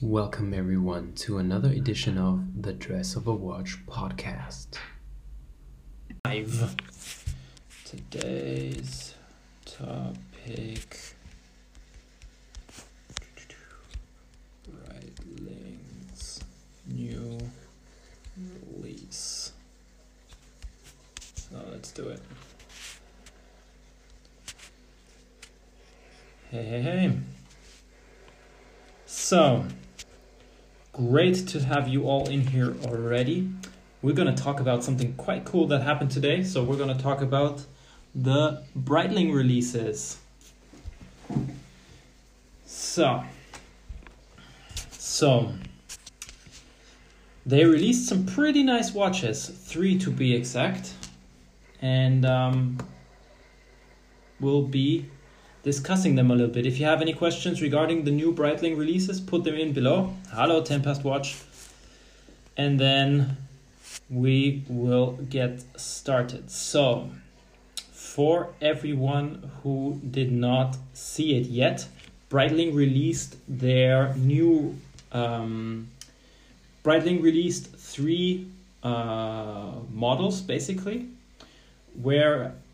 Welcome, 0.00 0.54
everyone, 0.54 1.14
to 1.14 1.38
another 1.38 1.70
edition 1.70 2.18
of 2.18 2.62
the 2.62 2.72
Dress 2.72 3.16
of 3.16 3.26
a 3.26 3.34
Watch 3.34 3.84
podcast. 3.84 4.78
Live. 6.24 6.76
Today's 7.84 9.16
topic 9.64 11.16
Breitling's 14.70 16.44
new 16.86 17.36
release. 18.70 19.50
So 21.34 21.56
let's 21.72 21.90
do 21.90 22.08
it. 22.10 22.22
Hey, 26.52 26.62
hey, 26.62 26.82
hey. 26.82 27.18
So, 29.06 29.64
great 30.98 31.46
to 31.46 31.60
have 31.60 31.86
you 31.86 32.08
all 32.08 32.28
in 32.28 32.40
here 32.40 32.74
already. 32.84 33.48
We're 34.02 34.14
going 34.14 34.34
to 34.34 34.42
talk 34.42 34.58
about 34.58 34.82
something 34.82 35.14
quite 35.14 35.44
cool 35.44 35.68
that 35.68 35.82
happened 35.82 36.10
today. 36.10 36.42
So, 36.42 36.64
we're 36.64 36.76
going 36.76 36.94
to 36.94 37.02
talk 37.02 37.20
about 37.22 37.64
the 38.14 38.64
Breitling 38.76 39.32
releases. 39.32 40.18
So, 42.66 43.22
so 44.90 45.52
they 47.46 47.64
released 47.64 48.08
some 48.08 48.26
pretty 48.26 48.62
nice 48.64 48.92
watches, 48.92 49.46
three 49.48 49.96
to 49.98 50.10
be 50.10 50.34
exact, 50.34 50.94
and 51.80 52.26
um, 52.26 52.78
we'll 54.40 54.66
be 54.66 55.06
discussing 55.72 56.14
them 56.14 56.30
a 56.30 56.34
little 56.34 56.54
bit. 56.58 56.64
If 56.64 56.80
you 56.80 56.86
have 56.86 57.02
any 57.02 57.12
questions 57.12 57.60
regarding 57.60 58.04
the 58.04 58.10
new 58.10 58.32
Breitling 58.32 58.78
releases, 58.78 59.20
put 59.20 59.44
them 59.44 59.54
in 59.54 59.74
below. 59.74 60.14
Hello, 60.32 60.62
Tempest 60.62 61.04
watch. 61.04 61.36
And 62.56 62.80
then 62.80 63.36
we 64.08 64.64
will 64.66 65.08
get 65.28 65.52
started. 65.78 66.50
So, 66.50 67.10
for 67.92 68.48
everyone 68.62 69.50
who 69.58 70.00
did 70.18 70.32
not 70.32 70.78
see 70.94 71.36
it 71.38 71.46
yet, 71.62 71.86
Breitling 72.30 72.74
released 72.74 73.36
their 73.46 74.14
new. 74.14 74.74
Um, 75.12 75.88
Breitling 76.82 77.20
released 77.22 77.64
three 77.76 78.46
uh, 78.82 79.72
models 79.92 80.40
basically 80.40 81.08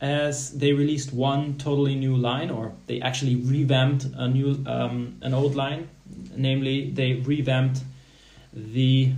whereas 0.04 0.50
they 0.52 0.72
released 0.72 1.12
one 1.12 1.56
totally 1.56 1.94
new 1.94 2.16
line, 2.16 2.50
or 2.50 2.72
they 2.86 3.00
actually 3.00 3.36
revamped 3.36 4.06
a 4.16 4.28
new 4.28 4.62
um, 4.66 5.16
an 5.22 5.32
old 5.34 5.54
line. 5.54 5.88
Namely, 6.36 6.90
they 6.90 7.14
revamped 7.14 7.80
the 8.52 9.12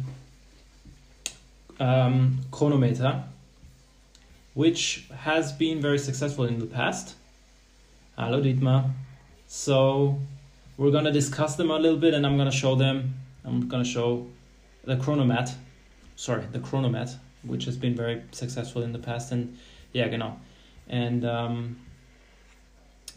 um, 1.80 2.38
chronometer, 2.50 3.24
which 4.54 5.06
has 5.24 5.52
been 5.52 5.80
very 5.80 5.98
successful 5.98 6.44
in 6.44 6.58
the 6.58 6.66
past. 6.66 7.16
Hello, 8.16 8.40
Dietmar. 8.40 8.90
So 9.48 10.18
we're 10.76 10.92
gonna 10.92 11.12
discuss 11.12 11.56
them 11.56 11.70
a 11.70 11.78
little 11.78 11.98
bit, 11.98 12.14
and 12.14 12.24
I'm 12.26 12.36
gonna 12.36 12.58
show 12.64 12.74
them. 12.76 13.14
I'm 13.44 13.68
gonna 13.68 13.84
show 13.84 14.26
the 14.84 14.96
chronomat. 14.96 15.52
Sorry, 16.16 16.44
the 16.52 16.60
chronomat, 16.60 17.16
which 17.42 17.64
has 17.64 17.76
been 17.76 17.94
very 17.94 18.22
successful 18.30 18.82
in 18.82 18.92
the 18.92 18.98
past, 18.98 19.32
and 19.32 19.58
yeah, 19.92 20.08
genau. 20.08 20.36
And 20.88 21.24
um, 21.24 21.76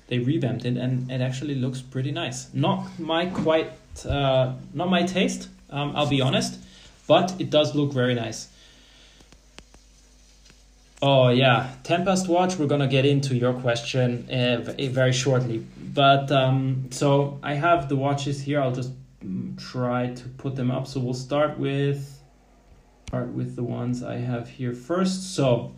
they 0.08 0.20
revamped 0.20 0.66
it, 0.66 0.75
and 0.78 1.09
it 1.12 1.22
actually 1.22 1.56
looks 1.56 1.81
pretty 1.81 2.11
nice. 2.11 2.52
Not 2.53 3.00
my 3.00 3.28
quite, 3.28 3.72
uh, 4.06 4.53
not 4.73 4.89
my 4.89 5.03
taste. 5.03 5.50
Um, 5.70 5.95
I'll 5.95 6.09
be 6.09 6.22
honest, 6.22 6.59
but 7.08 7.36
it 7.39 7.50
does 7.50 7.76
look 7.76 7.94
very 7.94 8.16
nice. 8.16 8.50
Oh 11.02 11.30
yeah, 11.30 11.70
ten 11.83 12.04
past 12.04 12.27
watch. 12.27 12.58
We're 12.58 12.67
gonna 12.67 12.88
get 12.88 13.05
into 13.05 13.36
your 13.36 13.54
question 13.54 14.27
uh, 14.30 14.73
very 14.89 15.14
shortly, 15.14 15.65
but 15.94 16.30
um, 16.32 16.88
so 16.89 17.39
I 17.42 17.54
have 17.54 17.88
the 17.88 17.95
watches 17.95 18.42
here. 18.42 18.60
I'll 18.60 18.73
just 18.73 18.92
mm, 19.23 19.58
try 19.71 20.08
to 20.14 20.23
put 20.38 20.55
them 20.58 20.71
up. 20.71 20.88
So 20.88 20.99
we'll 20.99 21.14
start 21.14 21.58
with 21.58 22.20
start 23.08 23.30
with 23.30 23.55
the 23.55 23.64
ones 23.64 24.04
I 24.04 24.17
have 24.17 24.49
here 24.49 24.73
first. 24.73 25.36
So 25.36 25.73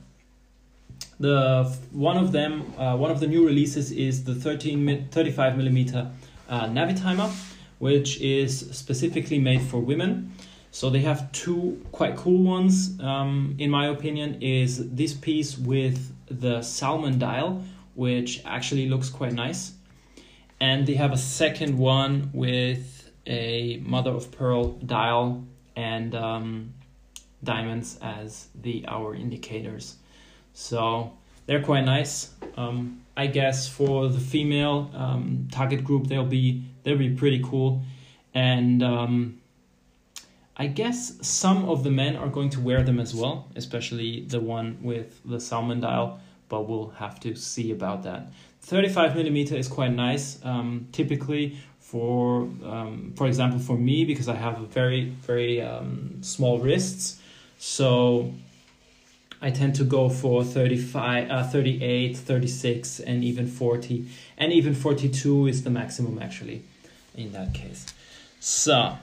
the 1.22 1.78
one 1.92 2.18
of 2.18 2.32
them, 2.32 2.74
uh, 2.78 2.98
one 2.98 3.12
of 3.12 3.20
the 3.20 3.28
new 3.28 3.46
releases 3.46 3.92
is 3.92 4.24
the 4.24 4.36
13 4.36 5.08
35 5.12 5.58
millimeter 5.58 6.12
uh, 6.50 6.66
Navitimer, 6.66 7.32
which 7.80 8.20
is 8.20 8.60
specifically 8.72 9.40
made 9.40 9.62
for 9.62 9.80
women. 9.80 10.34
So 10.72 10.90
they 10.90 11.02
have 11.02 11.32
two 11.34 11.86
quite 11.92 12.16
cool 12.16 12.44
ones, 12.44 13.00
um, 13.02 13.56
in 13.60 13.70
my 13.70 13.88
opinion, 13.88 14.42
is 14.42 14.90
this 14.90 15.14
piece 15.14 15.58
with 15.58 16.14
the 16.28 16.62
salmon 16.62 17.20
dial, 17.20 17.62
which 17.94 18.42
actually 18.46 18.88
looks 18.88 19.10
quite 19.10 19.34
nice. 19.34 19.74
And 20.62 20.88
they 20.88 20.94
have 20.94 21.12
a 21.12 21.18
second 21.18 21.78
one 21.78 22.30
with 22.34 23.12
a 23.28 23.82
mother 23.84 24.12
of 24.12 24.32
pearl 24.32 24.70
dial 24.86 25.46
and 25.76 26.16
um, 26.16 26.74
diamonds 27.44 28.00
as 28.02 28.48
the 28.56 28.86
hour 28.88 29.14
indicators. 29.14 29.98
So 30.54 31.14
they're 31.46 31.64
quite 31.64 31.86
nice. 31.86 32.32
Um, 32.58 33.02
I 33.16 33.28
guess 33.28 33.68
for 33.68 34.08
the 34.08 34.20
female 34.20 34.90
um, 34.94 35.48
target 35.52 35.84
group, 35.84 36.08
they'll 36.08 36.26
be 36.26 36.64
they'll 36.84 36.98
be 36.98 37.10
pretty 37.10 37.42
cool, 37.44 37.82
and 38.34 38.82
um, 38.82 39.42
I 40.56 40.68
guess 40.68 41.18
some 41.22 41.70
of 41.70 41.84
the 41.84 41.92
men 41.92 42.16
are 42.16 42.30
going 42.30 42.50
to 42.52 42.62
wear 42.62 42.84
them 42.84 43.00
as 43.00 43.14
well, 43.14 43.48
especially 43.56 44.22
the 44.22 44.40
one 44.40 44.78
with 44.82 45.20
the 45.26 45.40
salmon 45.40 45.82
dial. 45.82 46.20
But 46.50 46.68
we'll 46.68 46.90
have 46.90 47.20
to 47.22 47.36
see 47.36 47.72
about 47.72 48.04
that. 48.04 48.32
Thirty-five 48.62 49.16
millimeter 49.16 49.56
is 49.56 49.68
quite 49.68 49.92
nice. 49.92 50.40
Um, 50.44 50.88
typically, 50.92 51.58
for 51.80 52.42
um, 52.64 53.14
for 53.16 53.28
example, 53.28 53.60
for 53.60 53.78
me 53.78 54.06
because 54.06 54.28
I 54.30 54.36
have 54.36 54.58
very 54.70 55.06
very 55.06 55.62
um, 55.62 56.18
small 56.22 56.60
wrists, 56.60 57.20
so 57.58 58.34
I 59.42 59.50
tend 59.50 59.76
to 59.76 59.84
go 59.84 60.08
for 60.08 60.44
35, 60.44 61.32
uh, 61.32 61.44
38, 61.48 62.16
36, 62.16 63.00
and 63.00 63.24
even 63.24 63.48
40. 63.48 64.08
And 64.38 64.54
even 64.54 64.76
42 64.76 65.48
is 65.48 65.64
the 65.64 65.72
maximum, 65.72 66.20
actually, 66.22 66.64
in 67.16 67.32
that 67.32 67.54
case. 67.54 67.88
So, 68.40 68.98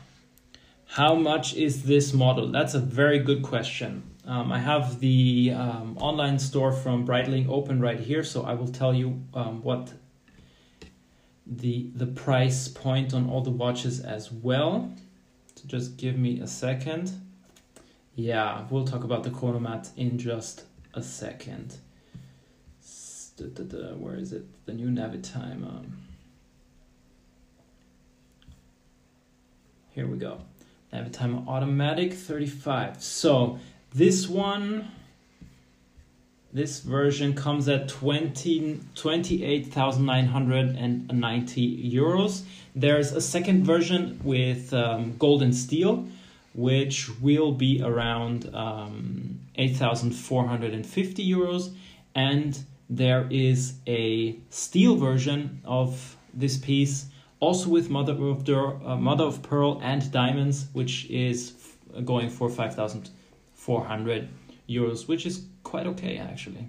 how 0.87 1.15
much 1.16 1.54
is 1.54 1.82
this 1.84 2.12
model? 2.12 2.49
That's 2.49 2.75
a 2.75 2.78
very 2.81 3.19
good 3.19 3.43
question. 3.43 4.03
Um, 4.25 4.53
I 4.53 4.59
have 4.59 5.00
the 5.00 5.53
um, 5.56 5.97
online 5.99 6.38
store 6.38 6.70
from 6.70 7.06
Breitling 7.06 7.49
open 7.49 7.81
right 7.81 7.99
here, 7.99 8.22
so 8.22 8.44
I 8.44 8.55
will 8.55 8.69
tell 8.69 8.94
you 8.94 9.22
um, 9.34 9.62
what 9.62 9.93
the 11.47 11.91
the 11.94 12.06
price 12.06 12.69
point 12.69 13.15
on 13.15 13.28
all 13.28 13.41
the 13.41 13.50
watches 13.50 14.00
as 14.00 14.31
well. 14.31 14.93
So 15.55 15.62
just 15.66 15.97
give 15.97 16.16
me 16.16 16.41
a 16.41 16.47
second. 16.47 17.10
Yeah, 18.18 18.66
we'll 18.68 18.84
talk 18.84 19.04
about 19.04 19.22
the 19.22 19.30
chronomat 19.30 19.90
in 19.96 20.18
just 20.18 20.64
a 20.92 21.04
second. 21.04 21.76
Where 23.96 24.16
is 24.16 24.32
it? 24.32 24.42
The 24.66 24.72
new 24.72 24.88
Navitimer. 24.88 25.84
Here 29.90 30.08
we 30.08 30.18
go. 30.18 30.40
Navitimer 30.92 31.46
automatic 31.46 32.12
35. 32.12 33.00
So 33.00 33.60
this 33.94 34.28
one, 34.28 34.90
this 36.52 36.80
version 36.80 37.34
comes 37.34 37.68
at 37.68 37.88
20, 37.88 38.80
28,990 38.96 41.92
euros. 41.92 42.42
There's 42.74 43.12
a 43.12 43.20
second 43.20 43.62
version 43.62 44.20
with 44.24 44.75
um, 44.75 45.16
and 45.22 45.54
steel 45.54 46.08
which 46.58 47.08
will 47.20 47.52
be 47.52 47.81
around 47.81 48.52
um, 48.52 49.38
8,450 49.55 51.31
euros. 51.31 51.72
And 52.16 52.58
there 52.90 53.28
is 53.31 53.75
a 53.87 54.37
steel 54.50 54.96
version 54.96 55.60
of 55.64 56.16
this 56.34 56.56
piece, 56.58 57.06
also 57.38 57.69
with 57.69 57.90
mother 57.90 58.12
of, 58.12 58.49
uh, 58.49 58.96
mother 58.96 59.22
of 59.22 59.40
pearl 59.40 59.78
and 59.84 60.10
diamonds, 60.10 60.66
which 60.72 61.08
is 61.08 61.52
going 62.05 62.28
for 62.28 62.50
5,400 62.50 64.28
euros, 64.69 65.06
which 65.06 65.26
is 65.26 65.44
quite 65.62 65.87
okay 65.87 66.19
actually. 66.19 66.69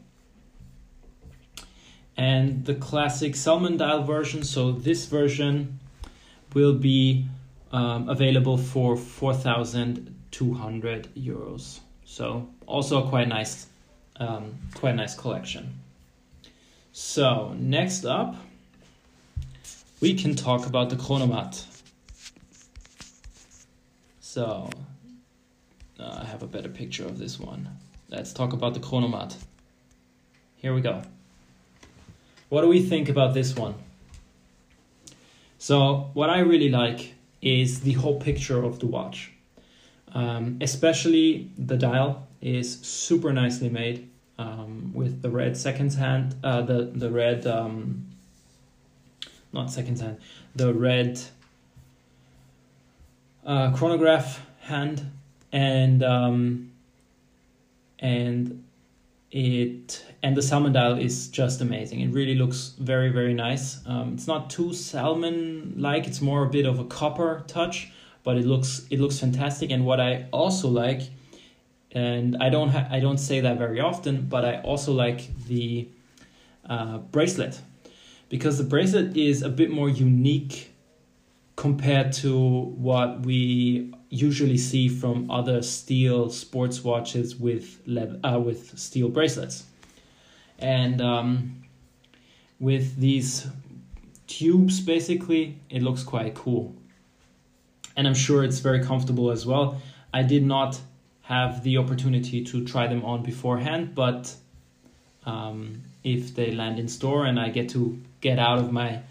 And 2.15 2.63
the 2.63 2.75
classic 2.75 3.36
salmon 3.36 3.77
dial 3.77 4.03
version, 4.03 4.44
so 4.44 4.71
this 4.71 5.07
version 5.07 5.80
will 6.53 6.75
be 6.75 7.25
um, 7.71 8.10
available 8.10 8.57
for 8.57 8.95
4,200 8.95 11.16
euros. 11.16 11.80
So 12.06 12.48
also 12.66 13.06
a 13.06 13.10
quite 13.10 13.27
nice, 13.27 13.68
um, 14.18 14.57
quite 14.74 14.95
nice 14.95 15.16
collection. 15.16 15.80
So 16.92 17.54
next 17.57 18.06
up, 18.06 18.36
we 20.01 20.13
can 20.13 20.36
talk 20.36 20.66
about 20.66 20.89
the 20.89 20.95
Chronomat. 20.95 21.66
So 24.22 24.69
uh, 26.00 26.19
I 26.22 26.25
have 26.25 26.44
a 26.44 26.48
better 26.48 26.69
picture 26.69 27.06
of 27.06 27.19
this 27.19 27.39
one. 27.39 27.69
Let's 28.10 28.33
talk 28.33 28.54
about 28.54 28.74
the 28.74 28.80
Chronomat. 28.80 29.36
Here 30.57 30.74
we 30.74 30.81
go. 30.81 31.01
What 32.50 32.62
do 32.62 32.68
we 32.68 32.81
think 32.81 33.10
about 33.10 33.33
this 33.33 33.56
one? 33.56 33.75
So 35.60 36.10
what 36.13 36.30
I 36.30 36.39
really 36.39 36.69
like 36.69 37.13
is 37.41 37.81
the 37.81 37.94
whole 37.94 38.19
picture 38.19 38.63
of 38.63 38.80
the 38.80 38.86
watch. 38.86 39.31
Um, 40.13 40.57
especially 40.62 41.51
the 41.57 41.77
dial 41.77 42.27
is 42.41 42.80
super 42.81 43.31
nicely 43.31 43.69
made 43.69 44.09
um, 44.39 44.91
with 44.94 45.21
the 45.21 45.30
red 45.30 45.57
second 45.57 45.94
hand, 45.94 46.36
uh, 46.44 46.62
the 46.62 46.86
the 46.95 47.12
red, 47.12 47.45
um, 47.45 48.07
not 49.51 49.69
second 49.69 50.00
hand, 50.00 50.18
the 50.56 50.74
red 50.74 51.19
uh, 53.45 53.71
chronograph 53.75 54.45
hand, 54.62 55.12
and 55.51 56.01
um, 56.03 56.71
and 58.00 58.63
it 59.31 60.05
and 60.23 60.35
the 60.35 60.41
salmon 60.41 60.73
dial 60.73 60.97
is 60.97 61.27
just 61.27 61.61
amazing. 61.61 62.01
It 62.01 62.11
really 62.11 62.35
looks 62.35 62.73
very 62.79 63.09
very 63.09 63.33
nice. 63.33 63.79
Um, 63.85 64.13
it's 64.13 64.27
not 64.27 64.49
too 64.49 64.73
salmon 64.73 65.75
like. 65.77 66.07
It's 66.07 66.21
more 66.21 66.43
a 66.43 66.49
bit 66.49 66.65
of 66.65 66.79
a 66.79 66.85
copper 66.85 67.43
touch, 67.47 67.91
but 68.23 68.37
it 68.37 68.45
looks 68.45 68.87
it 68.89 68.99
looks 68.99 69.19
fantastic. 69.19 69.71
And 69.71 69.85
what 69.85 69.99
I 69.99 70.27
also 70.31 70.67
like, 70.67 71.01
and 71.91 72.37
I 72.41 72.49
don't 72.49 72.69
ha- 72.69 72.87
I 72.89 72.99
don't 72.99 73.19
say 73.19 73.41
that 73.41 73.57
very 73.57 73.79
often, 73.79 74.27
but 74.27 74.45
I 74.45 74.61
also 74.61 74.93
like 74.93 75.29
the 75.45 75.87
uh, 76.67 76.97
bracelet 76.97 77.61
because 78.29 78.57
the 78.57 78.63
bracelet 78.63 79.15
is 79.17 79.41
a 79.41 79.49
bit 79.49 79.69
more 79.71 79.89
unique 79.89 80.71
compared 81.55 82.13
to 82.13 82.37
what 82.39 83.21
we 83.21 83.93
usually 84.09 84.57
see 84.57 84.89
from 84.89 85.29
other 85.29 85.61
steel 85.61 86.29
sports 86.29 86.83
watches 86.83 87.35
with 87.35 87.79
lead, 87.85 88.19
uh, 88.23 88.39
with 88.39 88.77
steel 88.77 89.09
bracelets, 89.09 89.65
and 90.57 91.01
um, 91.01 91.63
with 92.59 92.97
these 92.97 93.47
tubes, 94.27 94.79
basically, 94.79 95.59
it 95.69 95.81
looks 95.81 96.03
quite 96.03 96.35
cool, 96.35 96.75
and 97.95 98.07
I'm 98.07 98.15
sure 98.15 98.44
it's 98.44 98.59
very 98.59 98.83
comfortable 98.83 99.31
as 99.31 99.45
well. 99.45 99.81
I 100.13 100.23
did 100.23 100.44
not 100.44 100.79
have 101.21 101.63
the 101.63 101.77
opportunity 101.77 102.44
to 102.44 102.65
try 102.65 102.88
them 102.88 103.05
on 103.05 103.21
beforehand, 103.21 103.94
but 103.94 104.35
um, 105.25 105.83
if 106.03 106.33
they 106.33 106.51
land 106.51 106.79
in 106.79 106.88
store 106.88 107.25
and 107.25 107.39
I 107.39 107.50
get 107.50 107.69
to 107.69 108.01
get 108.21 108.39
out 108.39 108.57
of 108.57 108.71
my 108.71 109.01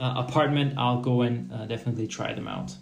uh, 0.00 0.24
apartment, 0.26 0.74
I'll 0.76 1.00
go 1.00 1.22
and 1.22 1.52
uh, 1.52 1.66
definitely 1.66 2.08
try 2.08 2.32
them 2.34 2.48
out. 2.48 2.74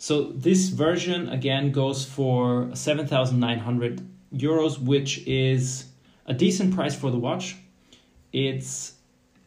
So 0.00 0.32
this 0.32 0.70
version 0.70 1.28
again 1.28 1.72
goes 1.72 2.06
for 2.06 2.70
7,900 2.74 4.00
euros, 4.34 4.78
which 4.78 5.18
is 5.26 5.84
a 6.24 6.32
decent 6.32 6.74
price 6.74 6.96
for 6.96 7.10
the 7.10 7.18
watch. 7.18 7.56
It's, 8.32 8.94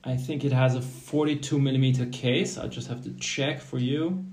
I 0.04 0.16
think 0.16 0.46
it 0.46 0.52
has 0.52 0.76
a 0.76 0.82
42 0.82 1.58
millimeter 1.58 2.06
case. 2.06 2.60
I 2.60 2.68
just 2.68 2.88
have 2.88 3.04
to 3.06 3.14
check 3.16 3.62
for 3.62 3.80
you. 3.80 4.24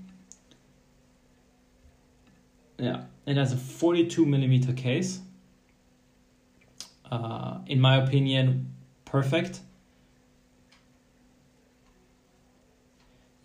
Yeah, 2.77 3.05
it 3.25 3.35
has 3.35 3.51
a 3.51 3.57
42 3.57 4.23
millimeter 4.23 4.73
case. 4.73 5.21
Uh, 7.09 7.61
in 7.65 7.81
my 7.81 7.97
opinion, 7.97 8.71
perfect. 9.05 9.59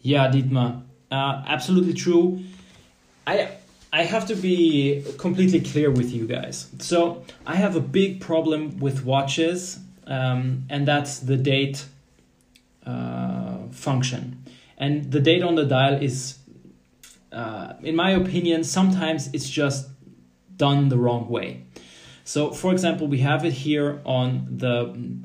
Yeah, 0.03 0.31
Dietmar, 0.31 0.83
uh, 1.11 1.43
absolutely 1.47 1.95
true. 1.95 2.45
I 3.27 3.49
I 3.93 4.03
have 4.03 4.27
to 4.27 4.35
be 4.37 5.05
completely 5.19 5.61
clear 5.61 5.91
with 5.91 6.13
you 6.13 6.27
guys. 6.27 6.69
So 6.81 7.25
I 7.47 7.57
have 7.57 7.77
a 7.77 7.81
big 7.81 8.21
problem 8.21 8.79
with 8.79 9.05
watches, 9.05 9.79
um, 10.07 10.65
and 10.69 10.87
that's 10.87 11.21
the 11.21 11.37
date 11.37 11.87
uh, 12.85 13.69
function. 13.71 14.45
And 14.77 15.11
the 15.11 15.21
date 15.21 15.43
on 15.43 15.55
the 15.55 15.65
dial 15.65 15.95
is, 15.95 16.39
uh, 17.33 17.75
in 17.83 17.97
my 17.97 18.11
opinion, 18.11 18.65
sometimes 18.65 19.31
it's 19.33 19.49
just 19.49 19.89
done 20.57 20.89
the 20.89 20.99
wrong 20.99 21.29
way. 21.29 21.63
So, 22.25 22.51
for 22.51 22.73
example, 22.73 23.07
we 23.07 23.19
have 23.21 23.45
it 23.45 23.53
here 23.53 24.01
on 24.05 24.59
the 24.59 24.77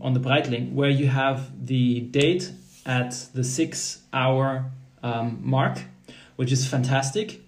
on 0.02 0.14
the 0.14 0.20
Breitling, 0.20 0.74
where 0.74 0.90
you 0.90 1.08
have 1.08 1.68
the 1.68 2.00
date 2.00 2.52
at 2.86 3.12
the 3.34 3.44
six 3.44 4.04
hour 4.14 4.72
um, 5.04 5.40
mark, 5.44 5.80
which 6.36 6.52
is 6.52 6.66
fantastic 6.66 7.42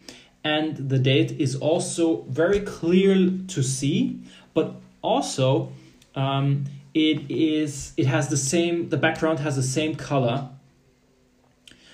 and 0.43 0.89
the 0.89 0.99
date 0.99 1.31
is 1.39 1.55
also 1.55 2.23
very 2.23 2.59
clear 2.59 3.31
to 3.47 3.63
see 3.63 4.19
but 4.53 4.75
also 5.01 5.71
um, 6.15 6.65
it 6.93 7.29
is 7.29 7.93
it 7.97 8.05
has 8.05 8.29
the 8.29 8.37
same 8.37 8.89
the 8.89 8.97
background 8.97 9.39
has 9.39 9.55
the 9.55 9.63
same 9.63 9.95
color. 9.95 10.49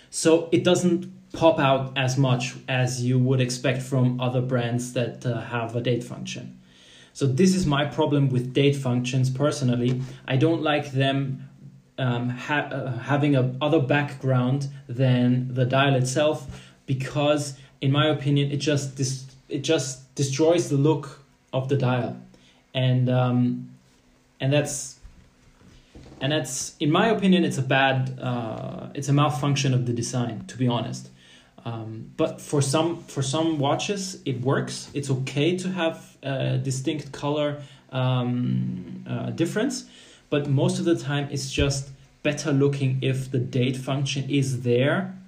So 0.10 0.50
it 0.52 0.64
doesn't 0.64 1.32
pop 1.34 1.60
out 1.60 1.98
as 1.98 2.18
much 2.18 2.56
as 2.68 3.04
you 3.04 3.20
would 3.20 3.40
expect 3.40 3.82
from 3.82 4.20
other 4.20 4.42
brands 4.42 4.94
that 4.94 5.26
uh, 5.26 5.42
have 5.42 5.76
a 5.76 5.82
date 5.82 6.04
function. 6.04 6.60
So 7.14 7.28
this 7.28 7.56
is 7.56 7.66
my 7.66 7.86
problem 7.86 8.30
with 8.30 8.54
date 8.54 8.76
functions 8.76 9.30
personally. 9.30 10.02
I 10.28 10.38
don't 10.38 10.64
like 10.64 10.92
them 10.92 11.50
um, 11.98 12.30
ha- 12.30 12.70
uh, 12.72 12.98
having 12.98 13.36
a 13.36 13.56
other 13.62 13.80
background 13.80 14.68
than 14.88 15.54
the 15.54 15.66
dial 15.66 15.96
itself 15.96 16.74
because 16.86 17.58
in 17.82 17.92
my 17.92 18.08
opinion, 18.08 18.52
it 18.52 18.58
just 18.58 18.96
dis- 18.96 19.26
it 19.48 19.64
just 19.64 20.14
destroys 20.16 20.70
the 20.70 20.78
look 20.78 21.22
of 21.54 21.70
the 21.70 21.78
dial, 21.78 22.18
and 22.74 23.10
um, 23.10 23.70
and 24.40 24.52
that's 24.52 25.00
and 26.22 26.32
that's 26.32 26.76
in 26.80 26.92
my 26.92 27.08
opinion, 27.08 27.44
it's 27.44 27.58
a 27.58 27.62
bad 27.64 28.20
uh, 28.22 28.88
it's 28.94 29.10
a 29.10 29.14
malfunction 29.14 29.74
of 29.74 29.86
the 29.86 29.94
design. 29.94 30.46
To 30.48 30.58
be 30.58 30.68
honest, 30.68 31.10
um, 31.66 32.12
but 32.18 32.42
for 32.42 32.62
some 32.62 33.04
for 33.04 33.22
some 33.22 33.60
watches, 33.60 34.22
it 34.26 34.42
works. 34.42 34.90
It's 34.94 35.10
okay 35.10 35.58
to 35.58 35.70
have 35.70 36.18
a 36.22 36.58
distinct 36.58 37.12
color 37.12 37.62
um, 37.92 39.06
uh, 39.08 39.30
difference, 39.32 39.86
but 40.30 40.50
most 40.50 40.80
of 40.80 40.86
the 40.86 40.98
time, 40.98 41.30
it's 41.32 41.52
just 41.52 41.90
better 42.22 42.52
looking 42.52 43.00
if 43.02 43.32
the 43.32 43.40
date 43.40 43.78
function 43.78 44.30
is 44.30 44.64
there 44.64 45.19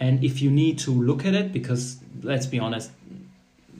and 0.00 0.22
if 0.24 0.40
you 0.40 0.50
need 0.50 0.78
to 0.80 0.90
look 0.90 1.24
at 1.24 1.34
it, 1.34 1.52
because 1.52 1.98
let's 2.22 2.46
be 2.46 2.58
honest, 2.58 2.90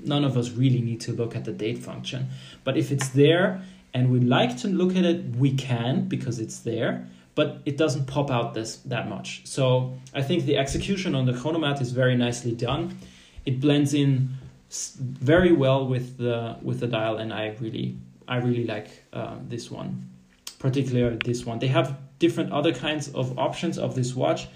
none 0.05 0.25
of 0.25 0.37
us 0.37 0.51
really 0.51 0.81
need 0.81 1.01
to 1.03 1.13
look 1.13 1.37
at 1.37 1.45
the 1.45 1.53
date 1.53 1.79
function. 1.79 2.29
But 2.65 2.77
if 2.77 2.91
it's 2.91 3.09
there 3.11 3.63
and 3.95 4.11
we 4.11 4.21
like 4.21 4.57
to 4.59 4.69
look 4.69 4.97
at 4.97 5.05
it, 5.05 5.37
we 5.37 5.55
can 5.55 6.09
because 6.09 6.39
it's 6.39 6.61
there, 6.61 7.07
but 7.35 7.61
it 7.65 7.77
doesn't 7.77 8.07
pop 8.07 8.31
out 8.31 8.55
this 8.55 8.77
that 8.87 9.09
much. 9.09 9.43
So 9.45 9.97
I 10.15 10.23
think 10.23 10.45
the 10.45 10.57
execution 10.57 11.15
on 11.15 11.27
the 11.27 11.33
chronomat 11.33 11.81
is 11.81 11.93
very 11.93 12.17
nicely 12.17 12.53
done. 12.53 12.99
It 13.47 13.61
blends 13.61 13.95
in 13.95 14.31
very 14.71 15.53
well 15.53 15.87
with 15.87 16.19
the 16.19 16.57
with 16.63 16.81
the 16.81 16.87
dial, 16.87 17.17
and 17.17 17.33
I 17.33 17.57
really 17.61 17.97
I 18.27 18.37
really 18.37 18.65
like 18.65 19.05
uh, 19.13 19.37
this 19.49 19.71
one, 19.71 20.11
particularly 20.59 21.17
this 21.25 21.47
one. 21.47 21.59
They 21.59 21.69
have 21.69 21.97
different 22.19 22.53
other 22.53 22.75
kinds 22.75 23.09
of 23.09 23.39
options 23.39 23.79
of 23.79 23.95
this 23.95 24.15
watch. 24.15 24.49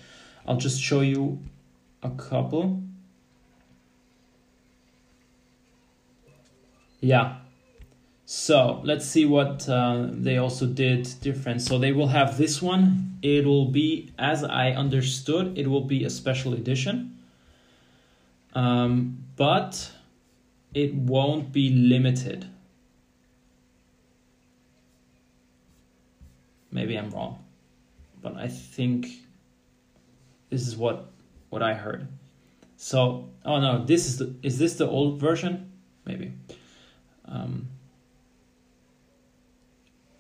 I'll 0.47 0.57
just 0.57 0.81
show 0.81 1.01
you 1.01 1.39
a 2.03 2.11
couple. 2.11 2.83
Yeah. 7.01 7.37
So 8.25 8.81
let's 8.85 9.05
see 9.05 9.27
what 9.27 9.69
uh, 9.69 10.07
they 10.11 10.39
also 10.39 10.67
did 10.67 11.09
different. 11.21 11.61
So 11.63 11.79
they 11.79 11.93
will 11.93 12.09
have 12.09 12.39
this 12.39 12.63
one. 12.63 13.19
It 13.23 13.45
will 13.45 13.67
be, 13.67 14.13
as 14.19 14.43
I 14.43 14.71
understood, 14.71 15.59
it 15.59 15.69
will 15.69 15.85
be 15.85 16.05
a 16.05 16.11
special 16.11 16.55
edition. 16.55 17.19
Um, 18.55 19.25
but 19.37 19.93
it 20.75 20.95
won't 20.95 21.53
be 21.53 21.71
limited. 21.71 22.47
Maybe 26.71 26.97
I'm 26.97 27.11
wrong, 27.11 27.45
but 28.23 28.37
I 28.37 28.49
think 28.49 29.09
this 30.53 30.69
is 30.69 30.77
what 30.77 31.07
what 31.49 31.63
I 31.63 31.73
heard. 31.75 32.07
So, 32.77 33.29
oh 33.45 33.59
no, 33.59 33.85
this 33.85 34.07
is 34.07 34.19
the 34.19 34.35
is 34.43 34.59
this 34.59 34.75
the 34.75 34.87
old 34.87 35.19
version? 35.19 35.73
Maybe. 36.05 36.33
Um, 37.25 37.69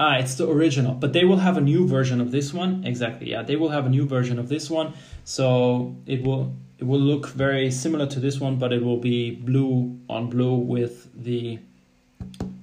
ah, 0.01 0.17
it's 0.17 0.37
the 0.37 0.49
original, 0.49 0.95
but 0.95 1.13
they 1.13 1.25
will 1.25 1.37
have 1.37 1.59
a 1.59 1.61
new 1.61 1.87
version 1.87 2.21
of 2.21 2.31
this 2.31 2.55
one. 2.55 2.83
Exactly, 2.85 3.31
yeah, 3.31 3.43
they 3.43 3.57
will 3.57 3.69
have 3.69 3.85
a 3.85 3.91
new 3.91 4.07
version 4.07 4.39
of 4.39 4.49
this 4.49 4.71
one. 4.71 4.95
So 5.25 5.95
it 6.07 6.23
will 6.23 6.55
it 6.79 6.85
will 6.85 7.01
look 7.01 7.29
very 7.29 7.71
similar 7.71 8.07
to 8.07 8.19
this 8.19 8.41
one, 8.41 8.57
but 8.57 8.73
it 8.73 8.83
will 8.83 9.03
be 9.13 9.33
blue 9.33 10.01
on 10.09 10.31
blue 10.31 10.55
with 10.55 11.09
the 11.15 11.59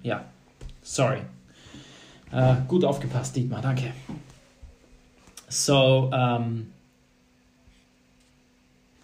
yeah. 0.01 0.21
Sorry. 0.81 1.21
Uh, 2.33 2.61
gut 2.67 2.83
aufgepasst, 2.83 3.35
Dietmar, 3.35 3.61
danke. 3.61 3.91
So 5.49 6.11
um, 6.11 6.71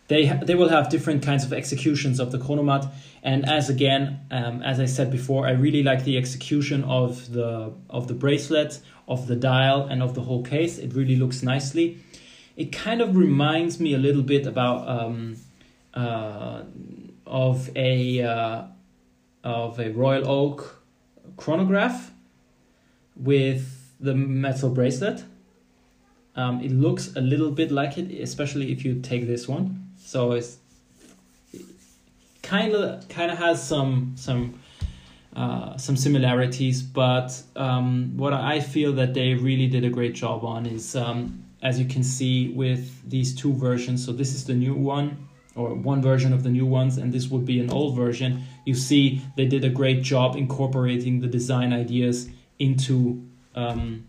they 0.07 0.27
ha- 0.27 0.39
they 0.43 0.55
will 0.55 0.69
have 0.69 0.89
different 0.89 1.23
kinds 1.23 1.43
of 1.43 1.51
executions 1.51 2.19
of 2.19 2.31
the 2.31 2.37
chronomat 2.37 2.91
and 3.23 3.47
as 3.49 3.69
again 3.69 4.19
um, 4.31 4.61
as 4.61 4.79
i 4.79 4.85
said 4.85 5.09
before 5.09 5.47
i 5.47 5.51
really 5.51 5.81
like 5.83 6.03
the 6.03 6.17
execution 6.17 6.83
of 6.83 7.31
the 7.31 7.73
of 7.89 8.07
the 8.07 8.13
bracelet 8.13 8.79
of 9.07 9.27
the 9.27 9.35
dial 9.35 9.83
and 9.83 10.01
of 10.01 10.15
the 10.15 10.21
whole 10.21 10.43
case. 10.43 10.77
It 10.77 10.93
really 10.93 11.15
looks 11.15 11.43
nicely. 11.43 11.99
It 12.55 12.71
kind 12.71 13.01
of 13.01 13.15
reminds 13.15 13.79
me 13.79 13.93
a 13.93 13.97
little 13.97 14.23
bit 14.23 14.47
about 14.47 14.87
um, 14.87 15.35
uh, 15.93 16.63
of 17.25 17.69
a 17.75 18.21
uh, 18.21 18.63
of 19.43 19.79
a 19.79 19.91
royal 19.91 20.27
oak 20.27 20.81
chronograph 21.37 22.11
with 23.15 23.93
the 23.99 24.15
metal 24.15 24.69
bracelet. 24.69 25.23
Um, 26.35 26.61
it 26.61 26.71
looks 26.71 27.15
a 27.15 27.21
little 27.21 27.51
bit 27.51 27.71
like 27.71 27.97
it 27.97 28.11
especially 28.21 28.71
if 28.71 28.83
you 28.83 28.99
take 28.99 29.25
this 29.25 29.47
one 29.47 29.84
so 30.05 30.33
it's 30.33 30.57
kind 32.43 32.73
of 32.73 33.07
kind 33.09 33.31
of 33.31 33.37
has 33.39 33.65
some 33.67 34.13
some 34.15 34.59
uh, 35.35 35.75
some 35.77 35.97
similarities, 35.97 36.81
but 36.81 37.41
um, 37.57 38.15
what 38.15 38.31
I 38.31 38.61
feel 38.61 38.93
that 38.93 39.13
they 39.13 39.33
really 39.33 39.67
did 39.67 39.83
a 39.83 39.89
great 39.89 40.13
job 40.13 40.45
on 40.45 40.65
is, 40.65 40.95
um, 40.95 41.43
as 41.61 41.77
you 41.77 41.85
can 41.85 42.03
see 42.03 42.49
with 42.49 43.09
these 43.09 43.35
two 43.35 43.53
versions. 43.53 44.05
So 44.05 44.13
this 44.13 44.33
is 44.33 44.45
the 44.45 44.53
new 44.53 44.73
one, 44.73 45.27
or 45.55 45.73
one 45.73 46.01
version 46.01 46.31
of 46.31 46.43
the 46.43 46.49
new 46.49 46.65
ones, 46.65 46.97
and 46.97 47.11
this 47.11 47.27
would 47.27 47.45
be 47.45 47.59
an 47.59 47.69
old 47.69 47.97
version. 47.97 48.43
You 48.65 48.75
see, 48.75 49.21
they 49.35 49.45
did 49.45 49.65
a 49.65 49.69
great 49.69 50.03
job 50.03 50.37
incorporating 50.37 51.19
the 51.19 51.27
design 51.27 51.73
ideas 51.73 52.29
into 52.59 53.27
um, 53.55 54.07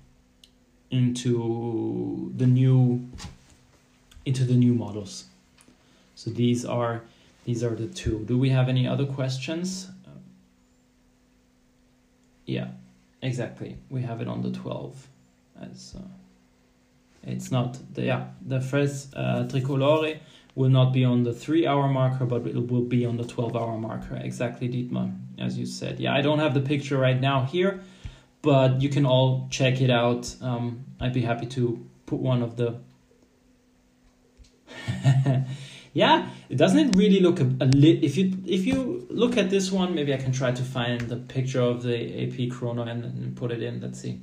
into 0.90 2.32
the 2.36 2.46
new 2.46 3.08
into 4.24 4.44
the 4.44 4.54
new 4.54 4.74
models. 4.74 5.24
So 6.16 6.30
these 6.30 6.64
are 6.64 7.02
these 7.44 7.62
are 7.62 7.76
the 7.76 7.86
two. 7.86 8.24
Do 8.24 8.36
we 8.36 8.48
have 8.48 8.68
any 8.68 8.88
other 8.88 9.06
questions? 9.06 9.88
Yeah, 12.46 12.68
exactly. 13.22 13.76
We 13.90 14.02
have 14.02 14.20
it 14.20 14.28
on 14.28 14.42
the 14.42 14.50
12 14.50 15.08
as 15.60 15.94
uh, 15.96 16.02
it's 17.24 17.50
not 17.50 17.78
the 17.94 18.02
yeah 18.02 18.26
the 18.46 18.60
first 18.60 19.14
uh, 19.16 19.44
tricolore 19.48 20.18
will 20.54 20.68
not 20.68 20.92
be 20.92 21.04
on 21.04 21.22
the 21.22 21.32
three 21.32 21.66
hour 21.66 21.88
marker 21.88 22.26
but 22.26 22.46
it 22.46 22.68
will 22.70 22.82
be 22.82 23.06
on 23.06 23.16
the 23.16 23.24
12 23.24 23.56
hour 23.56 23.78
marker 23.78 24.16
exactly 24.16 24.68
Dietmar 24.68 25.18
as 25.38 25.58
you 25.58 25.64
said 25.64 25.98
yeah 25.98 26.14
I 26.14 26.20
don't 26.20 26.38
have 26.40 26.52
the 26.52 26.60
picture 26.60 26.98
right 26.98 27.18
now 27.18 27.44
here 27.44 27.80
but 28.42 28.82
you 28.82 28.90
can 28.90 29.06
all 29.06 29.48
check 29.50 29.80
it 29.80 29.90
out 29.90 30.34
um, 30.42 30.84
I'd 31.00 31.14
be 31.14 31.22
happy 31.22 31.46
to 31.46 31.84
put 32.04 32.20
one 32.20 32.42
of 32.42 32.56
the 32.56 32.78
yeah 35.96 36.28
it 36.50 36.56
doesn't 36.56 36.90
it 36.90 36.94
really 36.94 37.20
look 37.20 37.40
a, 37.40 37.46
a 37.64 37.68
if 38.08 38.18
you 38.18 38.26
if 38.44 38.66
you 38.66 39.06
look 39.08 39.38
at 39.38 39.48
this 39.48 39.72
one 39.72 39.94
maybe 39.94 40.12
i 40.12 40.18
can 40.18 40.30
try 40.30 40.52
to 40.52 40.62
find 40.62 41.00
the 41.12 41.16
picture 41.16 41.62
of 41.62 41.82
the 41.82 41.96
ap 42.22 42.50
chrono 42.52 42.82
and, 42.82 43.02
and 43.04 43.34
put 43.36 43.50
it 43.50 43.62
in 43.62 43.80
let's 43.80 44.00
see. 44.00 44.20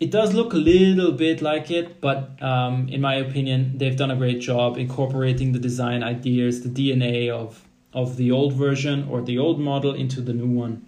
It 0.00 0.10
does 0.10 0.34
look 0.34 0.52
a 0.52 0.56
little 0.56 1.12
bit 1.12 1.40
like 1.40 1.70
it 1.70 2.00
but 2.00 2.42
um, 2.42 2.88
in 2.88 3.00
my 3.00 3.14
opinion 3.14 3.78
they've 3.78 3.96
done 3.96 4.10
a 4.10 4.16
great 4.16 4.40
job 4.40 4.76
incorporating 4.76 5.52
the 5.52 5.60
design 5.60 6.02
ideas 6.02 6.62
the 6.66 6.72
dna 6.78 7.30
of 7.30 7.62
of 7.92 8.16
the 8.16 8.32
old 8.32 8.52
version 8.52 9.06
or 9.08 9.22
the 9.22 9.38
old 9.38 9.60
model 9.60 9.94
into 9.94 10.20
the 10.20 10.34
new 10.34 10.52
one 10.64 10.84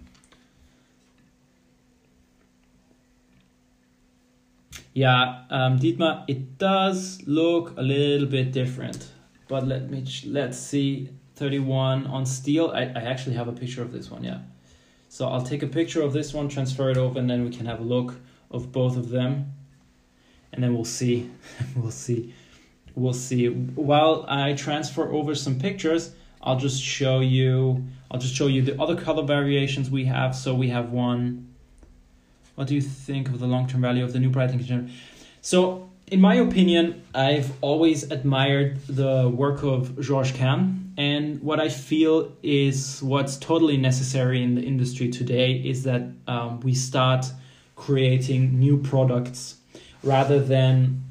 Yeah, 4.97 5.43
um, 5.51 5.77
Dietmar, 5.77 6.23
it 6.27 6.57
does 6.57 7.21
look 7.27 7.77
a 7.77 7.83
little 7.83 8.25
bit 8.25 8.51
different. 8.51 9.11
But 9.47 9.67
let 9.67 9.91
me 9.91 10.03
let's 10.25 10.57
see. 10.57 11.11
31 11.35 12.07
on 12.07 12.25
steel. 12.25 12.71
I, 12.73 12.85
I 12.85 13.03
actually 13.03 13.35
have 13.35 13.47
a 13.47 13.51
picture 13.51 13.83
of 13.83 13.91
this 13.91 14.09
one, 14.09 14.23
yeah. 14.23 14.39
So 15.07 15.27
I'll 15.27 15.43
take 15.43 15.61
a 15.61 15.67
picture 15.67 16.01
of 16.01 16.13
this 16.13 16.33
one, 16.33 16.49
transfer 16.49 16.89
it 16.89 16.97
over, 16.97 17.19
and 17.19 17.29
then 17.29 17.43
we 17.43 17.51
can 17.51 17.67
have 17.67 17.79
a 17.79 17.83
look 17.83 18.15
of 18.49 18.71
both 18.71 18.97
of 18.97 19.09
them. 19.09 19.53
And 20.51 20.63
then 20.63 20.73
we'll 20.73 20.83
see. 20.83 21.29
we'll 21.75 21.91
see. 21.91 22.33
We'll 22.95 23.13
see. 23.13 23.49
While 23.49 24.25
I 24.27 24.53
transfer 24.53 25.11
over 25.11 25.35
some 25.35 25.59
pictures, 25.59 26.15
I'll 26.41 26.57
just 26.57 26.81
show 26.81 27.19
you 27.19 27.85
I'll 28.09 28.19
just 28.19 28.33
show 28.33 28.47
you 28.47 28.63
the 28.63 28.81
other 28.81 28.95
color 28.95 29.21
variations 29.21 29.91
we 29.91 30.05
have. 30.05 30.35
So 30.35 30.55
we 30.55 30.69
have 30.69 30.89
one 30.89 31.53
what 32.57 32.67
do 32.67 32.73
you 32.73 32.81
think 32.81 33.29
of 33.29 33.39
the 33.39 33.45
long 33.45 33.67
term 33.67 33.81
value 33.81 34.03
of 34.03 34.13
the 34.13 34.19
new 34.19 34.31
Breitling 34.31 34.65
generator? 34.65 34.91
So, 35.41 35.89
in 36.07 36.19
my 36.19 36.35
opinion, 36.35 37.03
I've 37.13 37.51
always 37.61 38.09
admired 38.11 38.79
the 38.87 39.29
work 39.29 39.61
of 39.61 40.01
Georges 40.01 40.35
Kern. 40.35 40.93
And 40.97 41.39
what 41.43 41.59
I 41.59 41.69
feel 41.69 42.31
is 42.41 43.03
what's 43.03 43.37
totally 43.37 43.77
necessary 43.77 44.41
in 44.41 44.55
the 44.55 44.63
industry 44.63 45.09
today 45.09 45.51
is 45.53 45.83
that 45.83 46.01
um, 46.27 46.61
we 46.61 46.73
start 46.73 47.27
creating 47.75 48.57
new 48.57 48.79
products 48.79 49.57
rather 50.01 50.39
than 50.39 51.03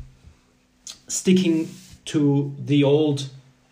sticking 1.06 1.68
to 2.06 2.52
the 2.58 2.82
old 2.82 3.28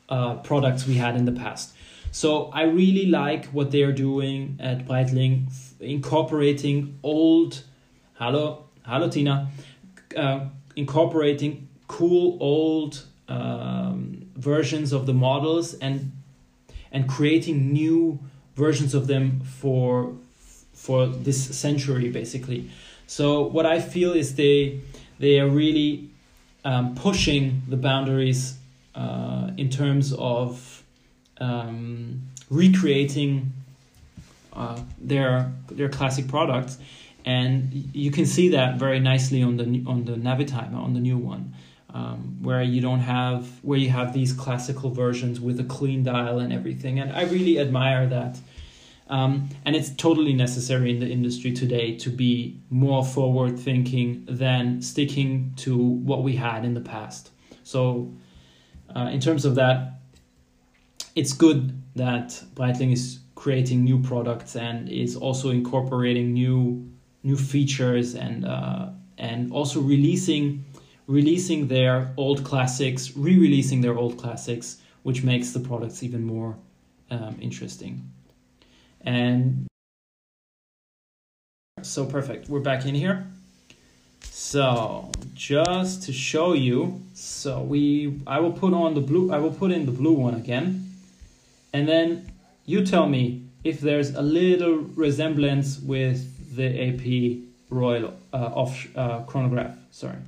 uh, 0.09 0.37
products 0.37 0.87
we 0.87 0.95
had 0.95 1.17
in 1.17 1.25
the 1.25 1.33
past. 1.33 1.75
So 2.13 2.51
I 2.53 2.63
really 2.63 3.07
like 3.07 3.47
what 3.47 3.73
they 3.73 3.83
are 3.83 3.91
doing 3.91 4.61
at 4.61 4.87
Breitling, 4.87 5.51
incorporating 5.85 6.99
old, 7.03 7.63
hello, 8.15 8.65
hello 8.85 9.09
Tina, 9.09 9.51
uh, 10.17 10.47
incorporating 10.77 11.69
cool 11.87 12.37
old 12.41 13.03
um, 13.29 14.31
versions 14.37 14.93
of 14.93 15.07
the 15.07 15.15
models 15.15 15.75
and 15.75 16.13
and 16.93 17.09
creating 17.09 17.73
new 17.73 18.19
versions 18.55 18.95
of 18.95 19.07
them 19.07 19.41
for 19.41 20.13
for 20.73 21.07
this 21.07 21.57
century 21.57 22.09
basically. 22.09 22.71
So 23.07 23.43
what 23.43 23.67
I 23.67 23.81
feel 23.81 24.13
is 24.13 24.37
they 24.37 24.81
they 25.19 25.41
are 25.41 25.49
really 25.49 26.11
um, 26.65 26.95
pushing 26.95 27.63
the 27.69 27.77
boundaries 27.77 28.57
uh, 28.95 29.51
in 29.57 29.69
terms 29.71 30.13
of 30.13 30.83
um, 31.39 32.23
recreating 32.51 33.53
uh, 34.55 34.81
their 35.01 35.53
their 35.71 35.89
classic 35.89 36.29
products, 36.29 36.79
and 37.25 37.91
you 37.93 38.11
can 38.11 38.27
see 38.27 38.51
that 38.51 38.77
very 38.77 39.01
nicely 39.01 39.43
on 39.43 39.57
the 39.57 39.85
on 39.87 40.05
the 40.05 40.13
Navitimer 40.13 40.77
on 40.77 40.95
the 40.95 41.01
new 41.01 41.19
one, 41.19 41.55
um, 41.91 42.39
where 42.43 42.63
you 42.63 42.81
don't 42.81 43.01
have 43.01 43.47
where 43.63 43.79
you 43.79 43.91
have 43.91 44.13
these 44.13 44.33
classical 44.33 44.91
versions 44.91 45.41
with 45.41 45.59
a 45.61 45.65
clean 45.65 46.03
dial 46.03 46.39
and 46.39 46.53
everything, 46.53 47.01
and 47.01 47.13
I 47.13 47.23
really 47.23 47.59
admire 47.59 48.07
that. 48.09 48.39
Um, 49.07 49.51
and 49.67 49.77
it's 49.77 49.91
totally 49.91 50.33
necessary 50.33 50.91
in 50.91 50.99
the 50.99 51.07
industry 51.07 51.53
today 51.53 51.95
to 51.99 52.09
be 52.09 52.59
more 52.71 53.05
forward 53.05 53.59
thinking 53.59 54.25
than 54.27 54.81
sticking 54.81 55.53
to 55.57 55.77
what 55.77 56.23
we 56.23 56.37
had 56.37 56.65
in 56.65 56.73
the 56.73 56.81
past. 56.81 57.31
So, 57.65 58.15
uh, 58.97 59.11
in 59.13 59.21
terms 59.21 59.45
of 59.45 59.57
that, 59.57 60.01
it's 61.15 61.35
good 61.35 61.83
that 61.97 62.43
Breitling 62.55 62.93
is 62.93 63.21
creating 63.45 63.85
new 63.85 63.99
products 63.99 64.57
and 64.57 64.89
is 64.89 65.17
also 65.17 65.51
incorporating 65.51 66.33
new 66.33 66.83
new 67.23 67.37
features 67.37 68.15
and 68.15 68.47
uh, 68.47 68.89
and 69.19 69.53
also 69.53 69.81
releasing 69.83 70.65
releasing 71.07 71.69
their 71.69 72.11
old 72.17 72.43
classics, 72.43 73.15
re-releasing 73.15 73.83
their 73.83 73.97
old 73.99 74.17
classics, 74.17 74.79
which 75.03 75.23
makes 75.23 75.53
the 75.53 75.61
products 75.61 76.03
even 76.03 76.25
more 76.25 76.57
um, 77.11 77.37
interesting. 77.39 78.11
And 79.03 79.67
so 81.83 82.07
perfect. 82.07 82.49
We're 82.49 82.67
back 82.73 82.87
in 82.87 82.95
here. 82.95 83.27
So 84.23 85.13
just 85.35 86.05
to 86.05 86.13
show 86.15 86.55
you, 86.55 87.03
so 87.13 87.61
we 87.61 88.23
I 88.27 88.41
will 88.41 88.57
put 88.63 88.73
on 88.73 88.95
the 88.95 89.03
blue. 89.03 89.31
I 89.31 89.39
will 89.39 89.57
put 89.63 89.71
in 89.71 89.85
the 89.85 89.93
blue 90.01 90.15
one 90.15 90.35
again 90.35 90.67
and 91.75 91.87
then 91.87 92.34
you 92.67 92.85
tell 92.85 93.07
me 93.07 93.43
if 93.63 93.81
there's 93.81 94.15
a 94.15 94.23
little 94.23 94.79
resemblance 94.79 95.79
with 95.79 96.57
the 96.57 96.89
AP 96.89 97.43
Royal 97.71 98.15
uh, 98.33 98.51
Oak 98.55 98.75
uh, 98.95 99.21
chronograph. 99.23 99.77
Sorry. 99.91 100.19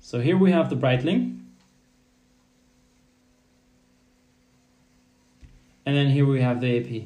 So 0.00 0.20
here 0.20 0.36
we 0.36 0.52
have 0.52 0.70
the 0.70 0.76
Breitling. 0.76 1.40
And 5.84 5.96
then 5.96 6.08
here 6.10 6.26
we 6.26 6.40
have 6.40 6.60
the 6.60 6.78
AP. 6.78 7.04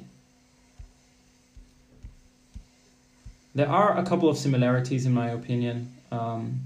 There 3.55 3.69
are 3.69 3.99
a 3.99 4.05
couple 4.05 4.29
of 4.29 4.39
similarities 4.39 5.07
in 5.07 5.13
my 5.13 5.31
opinion, 5.31 5.93
um, 6.11 6.61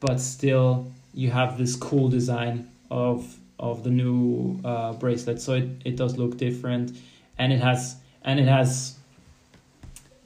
but 0.00 0.20
still 0.20 0.92
you 1.14 1.30
have 1.30 1.56
this 1.56 1.76
cool 1.76 2.08
design 2.08 2.68
of 2.90 3.36
of 3.58 3.82
the 3.84 3.90
new 3.90 4.60
uh, 4.64 4.92
bracelet 4.94 5.40
so 5.40 5.54
it, 5.54 5.68
it 5.84 5.96
does 5.96 6.16
look 6.16 6.36
different 6.36 6.96
and 7.38 7.52
it 7.52 7.60
has 7.60 7.96
and 8.22 8.38
it 8.40 8.48
has 8.48 8.96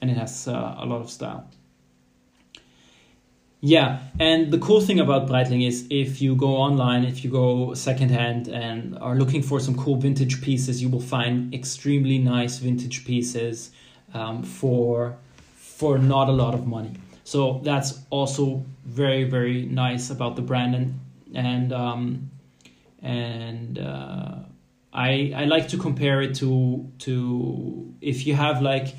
and 0.01 0.09
it 0.09 0.17
has 0.17 0.47
uh, 0.47 0.75
a 0.79 0.85
lot 0.85 1.01
of 1.01 1.09
style 1.09 1.47
Yeah, 3.63 3.99
and 4.19 4.51
the 4.51 4.57
cool 4.57 4.81
thing 4.81 4.99
about 4.99 5.27
Breitling 5.29 5.67
is 5.67 5.85
if 5.91 6.19
you 6.19 6.35
go 6.35 6.57
online, 6.57 7.05
if 7.05 7.23
you 7.23 7.29
go 7.29 7.75
secondhand 7.75 8.47
and 8.47 8.97
are 8.97 9.15
looking 9.15 9.43
for 9.43 9.59
some 9.59 9.77
cool 9.77 9.97
vintage 9.97 10.41
pieces, 10.41 10.81
you 10.81 10.89
will 10.89 10.99
find 10.99 11.53
extremely 11.53 12.17
nice 12.17 12.57
vintage 12.57 13.05
pieces 13.05 13.69
um, 14.15 14.41
for 14.41 15.15
for 15.55 15.99
not 15.99 16.27
a 16.27 16.31
lot 16.31 16.55
of 16.55 16.65
money. 16.65 16.93
So 17.23 17.61
that's 17.63 17.99
also 18.09 18.65
very 18.83 19.25
very 19.25 19.65
nice 19.67 20.09
about 20.09 20.35
the 20.35 20.41
brand 20.41 20.73
and 20.73 20.99
and 21.35 21.71
um, 21.71 22.31
and 23.01 23.79
uh, 23.79 24.35
I 24.93 25.33
I 25.35 25.45
like 25.45 25.67
to 25.69 25.77
compare 25.77 26.21
it 26.21 26.35
to 26.35 26.89
to 26.99 27.93
if 28.01 28.25
you 28.27 28.35
have 28.35 28.61
like 28.61 28.95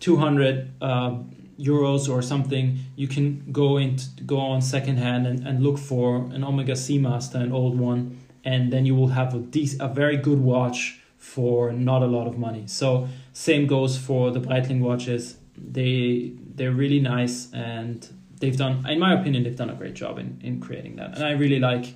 two 0.00 0.16
hundred. 0.16 0.72
Uh, 0.80 1.18
euros 1.58 2.08
or 2.08 2.20
something, 2.20 2.78
you 2.96 3.06
can 3.06 3.44
go 3.52 3.76
in 3.76 3.96
go 4.26 4.38
on 4.38 4.60
secondhand 4.60 5.26
and, 5.26 5.46
and 5.46 5.62
look 5.62 5.78
for 5.78 6.16
an 6.32 6.42
Omega 6.42 6.72
Seamaster, 6.72 7.36
an 7.36 7.52
old 7.52 7.78
one, 7.78 8.18
and 8.44 8.72
then 8.72 8.86
you 8.86 8.94
will 8.94 9.08
have 9.08 9.34
a 9.34 9.38
dec- 9.38 9.80
a 9.80 9.88
very 9.88 10.16
good 10.16 10.40
watch 10.40 11.00
for 11.16 11.72
not 11.72 12.02
a 12.02 12.06
lot 12.06 12.26
of 12.26 12.36
money. 12.36 12.64
So 12.66 13.08
same 13.32 13.66
goes 13.66 13.96
for 13.96 14.30
the 14.30 14.40
Breitling 14.40 14.80
watches. 14.80 15.36
They 15.56 16.32
they're 16.54 16.72
really 16.72 17.00
nice 17.00 17.52
and 17.52 18.06
they've 18.40 18.56
done 18.56 18.84
in 18.88 18.98
my 18.98 19.14
opinion 19.18 19.44
they've 19.44 19.56
done 19.56 19.70
a 19.70 19.74
great 19.74 19.94
job 19.94 20.18
in, 20.18 20.38
in 20.42 20.60
creating 20.60 20.96
that. 20.96 21.14
And 21.14 21.24
I 21.24 21.32
really 21.32 21.60
like 21.60 21.94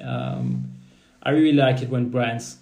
um, 0.00 0.76
I 1.22 1.30
really 1.30 1.52
like 1.52 1.82
it 1.82 1.90
when 1.90 2.10
brands 2.10 2.58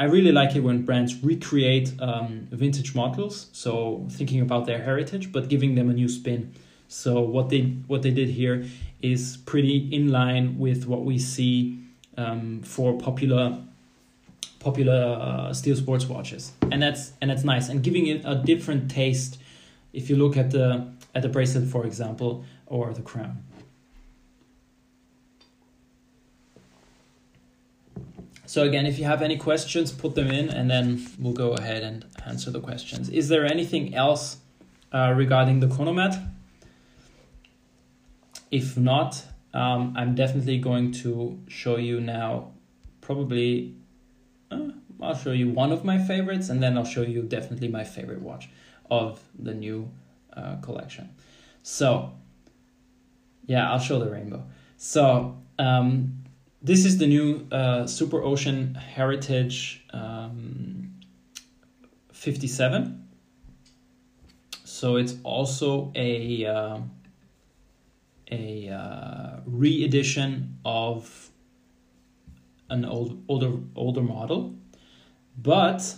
I 0.00 0.04
really 0.04 0.32
like 0.32 0.56
it 0.56 0.60
when 0.60 0.86
brands 0.86 1.22
recreate 1.22 1.92
um, 2.00 2.48
vintage 2.50 2.94
models. 2.94 3.48
So 3.52 4.06
thinking 4.10 4.40
about 4.40 4.64
their 4.64 4.82
heritage, 4.82 5.30
but 5.30 5.48
giving 5.48 5.74
them 5.74 5.90
a 5.90 5.92
new 5.92 6.08
spin. 6.08 6.54
So 6.88 7.20
what 7.20 7.50
they 7.50 7.62
what 7.86 8.00
they 8.00 8.10
did 8.10 8.30
here 8.30 8.64
is 9.02 9.36
pretty 9.36 9.88
in 9.92 10.10
line 10.10 10.58
with 10.58 10.86
what 10.86 11.04
we 11.04 11.18
see 11.18 11.78
um, 12.16 12.62
for 12.62 12.96
popular 12.98 13.58
popular 14.58 15.18
uh, 15.20 15.52
steel 15.52 15.76
sports 15.76 16.06
watches, 16.06 16.52
and 16.72 16.82
that's 16.82 17.12
and 17.20 17.30
that's 17.30 17.44
nice. 17.44 17.68
And 17.68 17.82
giving 17.82 18.06
it 18.06 18.22
a 18.24 18.34
different 18.34 18.90
taste. 18.90 19.38
If 19.92 20.08
you 20.08 20.16
look 20.16 20.36
at 20.36 20.50
the 20.50 20.88
at 21.14 21.22
the 21.22 21.28
bracelet, 21.28 21.68
for 21.68 21.84
example, 21.84 22.44
or 22.66 22.94
the 22.94 23.02
crown. 23.02 23.44
So 28.50 28.64
again, 28.64 28.84
if 28.84 28.98
you 28.98 29.04
have 29.04 29.22
any 29.22 29.36
questions, 29.36 29.92
put 29.92 30.16
them 30.16 30.28
in, 30.28 30.48
and 30.48 30.68
then 30.68 31.06
we'll 31.20 31.32
go 31.32 31.52
ahead 31.52 31.84
and 31.84 32.04
answer 32.26 32.50
the 32.50 32.58
questions. 32.58 33.08
Is 33.08 33.28
there 33.28 33.46
anything 33.46 33.94
else 33.94 34.38
uh, 34.92 35.14
regarding 35.16 35.60
the 35.60 35.68
Chronomat? 35.68 36.20
If 38.50 38.76
not, 38.76 39.22
um, 39.54 39.94
I'm 39.96 40.16
definitely 40.16 40.58
going 40.58 40.90
to 41.04 41.38
show 41.46 41.76
you 41.76 42.00
now. 42.00 42.50
Probably, 43.00 43.76
uh, 44.50 44.70
I'll 45.00 45.14
show 45.14 45.30
you 45.30 45.50
one 45.50 45.70
of 45.70 45.84
my 45.84 45.98
favorites, 45.98 46.48
and 46.48 46.60
then 46.60 46.76
I'll 46.76 46.84
show 46.84 47.02
you 47.02 47.22
definitely 47.22 47.68
my 47.68 47.84
favorite 47.84 48.20
watch 48.20 48.48
of 48.90 49.20
the 49.38 49.54
new 49.54 49.88
uh, 50.36 50.56
collection. 50.56 51.10
So, 51.62 52.14
yeah, 53.46 53.70
I'll 53.70 53.78
show 53.78 54.00
the 54.00 54.10
rainbow. 54.10 54.42
So, 54.76 55.38
um, 55.56 56.19
this 56.62 56.84
is 56.84 56.98
the 56.98 57.06
new 57.06 57.46
uh, 57.50 57.84
Superocean 57.84 58.76
Heritage 58.76 59.84
um, 59.92 61.00
57. 62.12 63.08
So 64.64 64.96
it's 64.96 65.14
also 65.24 65.92
a 65.94 66.46
uh, 66.46 66.78
a 68.30 68.68
uh, 68.68 69.40
re-edition 69.44 70.58
of 70.64 71.30
an 72.68 72.84
old 72.84 73.24
older 73.28 73.52
older 73.74 74.02
model, 74.02 74.54
but 75.36 75.94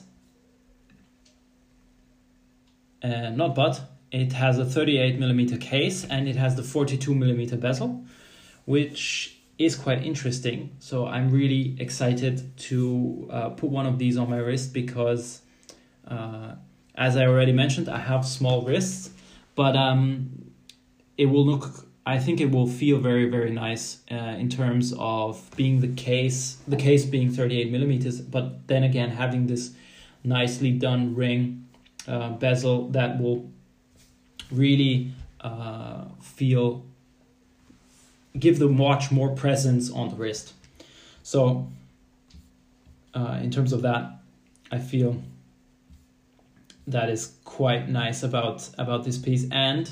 uh, 3.02 3.30
not 3.30 3.54
but 3.54 3.80
it 4.12 4.32
has 4.32 4.58
a 4.58 4.64
38 4.64 5.18
millimeter 5.18 5.56
case 5.56 6.04
and 6.04 6.28
it 6.28 6.36
has 6.36 6.54
the 6.54 6.62
42 6.62 7.14
millimeter 7.14 7.56
bezel, 7.56 8.04
which 8.64 9.41
is 9.58 9.76
quite 9.76 10.02
interesting. 10.02 10.70
So 10.78 11.06
I'm 11.06 11.30
really 11.30 11.76
excited 11.78 12.56
to 12.70 13.28
uh, 13.30 13.48
put 13.50 13.70
one 13.70 13.86
of 13.86 13.98
these 13.98 14.16
on 14.16 14.30
my 14.30 14.38
wrist 14.38 14.72
because, 14.72 15.42
uh, 16.08 16.54
as 16.94 17.16
I 17.16 17.26
already 17.26 17.52
mentioned, 17.52 17.88
I 17.88 17.98
have 17.98 18.26
small 18.26 18.62
wrists, 18.62 19.10
but 19.54 19.76
um, 19.76 20.52
it 21.16 21.26
will 21.26 21.46
look. 21.46 21.86
I 22.04 22.18
think 22.18 22.40
it 22.40 22.50
will 22.50 22.66
feel 22.66 22.98
very 22.98 23.30
very 23.30 23.50
nice 23.50 23.98
uh, 24.10 24.14
in 24.14 24.48
terms 24.48 24.92
of 24.98 25.48
being 25.56 25.80
the 25.80 25.94
case, 25.94 26.58
the 26.66 26.76
case 26.76 27.04
being 27.04 27.30
thirty 27.30 27.60
eight 27.60 27.70
millimeters, 27.70 28.20
but 28.20 28.66
then 28.66 28.82
again 28.82 29.10
having 29.10 29.46
this 29.46 29.70
nicely 30.24 30.72
done 30.72 31.14
ring 31.14 31.68
uh, 32.08 32.30
bezel 32.30 32.88
that 32.88 33.20
will 33.20 33.50
really 34.50 35.12
uh, 35.40 36.04
feel 36.20 36.84
give 38.38 38.58
the 38.58 38.68
watch 38.68 39.10
more 39.10 39.30
presence 39.30 39.90
on 39.90 40.08
the 40.08 40.16
wrist. 40.16 40.54
So, 41.22 41.68
uh, 43.14 43.38
in 43.42 43.50
terms 43.50 43.72
of 43.72 43.82
that, 43.82 44.10
I 44.70 44.78
feel 44.78 45.22
that 46.86 47.10
is 47.10 47.34
quite 47.44 47.88
nice 47.88 48.22
about 48.22 48.68
about 48.78 49.04
this 49.04 49.18
piece, 49.18 49.46
and 49.50 49.88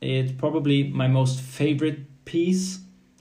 it's 0.00 0.32
probably 0.32 0.84
my 0.84 1.06
most 1.06 1.40
favorite 1.40 2.24
piece 2.24 2.80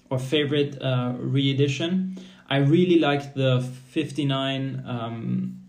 or 0.10 0.18
favorite 0.20 0.82
uh, 0.82 1.14
re-edition. 1.18 2.18
I 2.50 2.58
really 2.58 3.00
like 3.00 3.34
the 3.34 3.62
fifty 3.90 4.26
nine 4.26 4.84
um, 4.88 5.60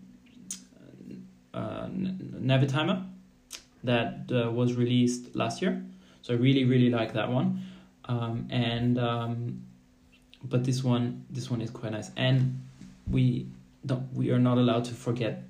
uh, 1.53 1.87
Navitimer 1.87 3.05
that 3.83 4.31
uh, 4.31 4.49
was 4.49 4.73
released 4.73 5.35
last 5.35 5.61
year. 5.61 5.83
So 6.21 6.33
I 6.33 6.37
really 6.37 6.63
really 6.63 6.89
like 6.89 7.13
that 7.13 7.29
one 7.29 7.61
um, 8.05 8.47
and 8.49 8.99
um, 8.99 9.63
but 10.43 10.63
this 10.63 10.83
one 10.83 11.25
this 11.29 11.49
one 11.49 11.61
is 11.61 11.69
quite 11.69 11.91
nice. 11.91 12.11
And 12.17 12.61
we 13.09 13.47
don't 13.85 14.13
we 14.13 14.31
are 14.31 14.39
not 14.39 14.57
allowed 14.57 14.85
to 14.85 14.93
forget. 14.93 15.43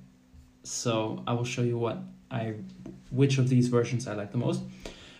So 0.62 1.22
i 1.26 1.32
will 1.32 1.44
show 1.44 1.62
you 1.62 1.78
what 1.78 1.98
i 2.30 2.54
which 3.10 3.38
of 3.38 3.48
these 3.48 3.68
versions 3.68 4.06
i 4.06 4.14
like 4.14 4.32
the 4.32 4.38
most. 4.38 4.62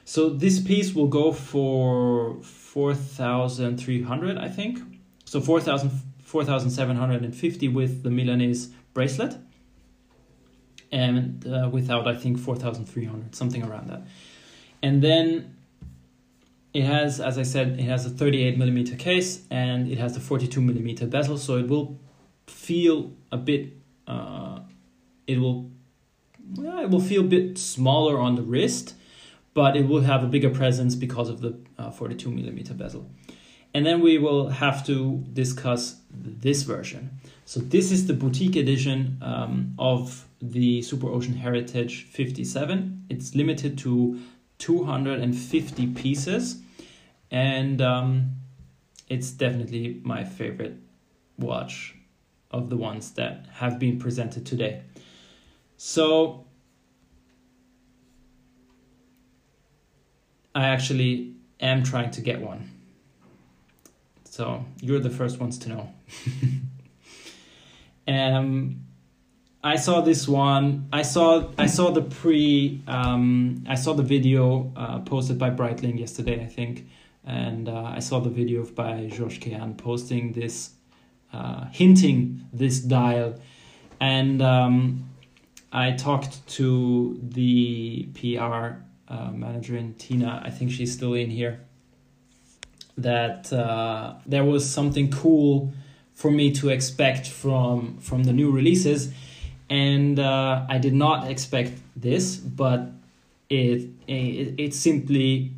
So 0.05 0.29
this 0.29 0.61
piece 0.61 0.95
will 0.95 1.09
go 1.09 1.33
for 1.33 2.37
4300 2.43 4.39
i 4.39 4.49
think. 4.49 4.79
So 5.25 5.41
4000 5.41 5.91
4750 6.23 7.69
with 7.69 8.03
the 8.03 8.11
milanese 8.11 8.71
bracelet. 8.93 9.37
And 10.93 11.45
uh, 11.47 11.69
without 11.71 12.07
i 12.07 12.15
think 12.15 12.39
4300 12.39 13.35
something 13.35 13.63
around 13.63 13.89
that. 13.89 14.03
And 14.83 15.03
then 15.03 15.57
it 16.75 16.83
has, 16.83 17.21
as 17.21 17.39
I 17.39 17.45
said, 17.45 17.79
it 17.79 17.85
has 17.85 18.05
a 18.05 18.11
38 18.11 18.59
millimeter 18.59 18.97
case 18.97 19.47
and 19.49 19.91
it 19.91 19.97
has 19.99 20.15
the 20.15 20.21
42 20.21 20.61
millimeter 20.61 21.07
bezel, 21.07 21.39
so 21.39 21.57
it 21.57 21.69
will 21.69 22.01
feel 22.49 23.13
a 23.31 23.37
bit. 23.37 23.75
Uh, 24.09 24.59
it 25.29 25.39
will, 25.39 25.71
well, 26.57 26.81
it 26.81 26.91
will 26.91 27.01
feel 27.01 27.21
a 27.23 27.27
bit 27.27 27.59
smaller 27.59 28.19
on 28.19 28.35
the 28.35 28.43
wrist, 28.43 28.95
but 29.55 29.77
it 29.77 29.87
will 29.87 30.01
have 30.01 30.25
a 30.25 30.27
bigger 30.27 30.51
presence 30.51 30.97
because 30.97 31.29
of 31.29 31.41
the 31.41 31.57
uh, 31.79 31.93
42 31.93 32.29
millimeter 32.29 32.75
bezel. 32.75 33.09
And 33.73 33.87
then 33.87 34.01
we 34.01 34.19
will 34.19 34.49
have 34.49 34.85
to 34.87 35.25
discuss 35.33 36.01
this 36.11 36.63
version. 36.65 37.19
So 37.45 37.61
this 37.61 37.93
is 37.93 38.09
the 38.09 38.15
boutique 38.15 38.57
edition 38.57 39.19
um, 39.23 39.75
of 39.79 40.27
the 40.43 40.81
Superocean 40.81 41.37
Heritage 41.37 42.05
57. 42.05 43.07
It's 43.11 43.35
limited 43.35 43.79
to 43.79 44.21
250 44.59 45.87
pieces 45.89 46.63
and 47.35 47.83
um, 47.83 48.31
it's 49.09 49.33
definitely 49.33 50.01
my 50.05 50.23
favorite 50.23 50.77
watch 51.37 51.97
of 52.53 52.71
the 52.71 52.77
ones 52.77 53.11
that 53.15 53.47
have 53.55 53.81
been 53.81 53.99
presented 53.99 54.47
today. 54.47 54.83
So 55.77 56.47
I 60.55 60.69
actually 60.69 61.35
am 61.59 61.83
trying 61.83 62.13
to 62.13 62.21
get 62.21 62.41
one. 62.41 62.71
So 64.27 64.65
you're 64.81 65.01
the 65.01 65.11
first 65.11 65.41
ones 65.41 65.59
to 65.59 65.71
know. 65.71 65.93
um, 68.07 68.77
I 69.65 69.75
saw 69.75 70.03
this 70.03 70.29
one. 70.29 70.89
I 70.93 71.03
saw 71.03 71.51
I 71.59 71.67
saw 71.67 71.91
the 71.91 72.03
pre. 72.03 72.81
Um, 72.87 73.65
I 73.69 73.75
saw 73.75 73.93
the 73.93 74.05
video 74.05 74.73
uh, 74.77 75.01
posted 75.01 75.37
by 75.37 75.51
Breitling 75.51 75.99
yesterday. 75.99 76.41
I 76.41 76.47
think 76.47 76.87
and 77.27 77.69
uh, 77.69 77.93
I 77.95 78.01
saw 78.01 78.21
the 78.21 78.31
video 78.31 78.65
by 78.65 79.09
Georges 79.13 79.39
Kern 79.39 79.75
posting 79.75 80.33
this, 80.33 80.71
uh, 81.33 81.67
hinting 81.73 82.47
this 82.53 82.81
dial, 82.81 83.41
and 84.01 84.43
um, 84.43 85.09
I 85.73 85.93
talked 85.93 86.47
to 86.49 87.19
the 87.23 88.09
PR 88.15 88.81
uh, 89.09 89.31
manager 89.33 89.77
in 89.77 89.95
Tina, 89.95 90.43
I 90.45 90.51
think 90.51 90.71
she's 90.71 90.93
still 90.93 91.15
in 91.15 91.31
here, 91.31 91.61
that 92.97 93.53
uh, 93.53 94.15
there 94.27 94.45
was 94.45 94.69
something 94.69 95.11
cool 95.11 95.73
for 96.15 96.31
me 96.31 96.53
to 96.53 96.69
expect 96.69 97.29
from 97.29 97.99
from 97.99 98.25
the 98.25 98.33
new 98.33 98.51
releases, 98.51 99.13
and 99.69 100.19
uh, 100.19 100.65
I 100.69 100.79
did 100.79 100.95
not 100.95 101.31
expect 101.31 101.73
this, 101.97 102.37
but 102.37 102.93
it 103.51 103.89
it, 104.07 104.55
it 104.59 104.75
simply 104.75 105.53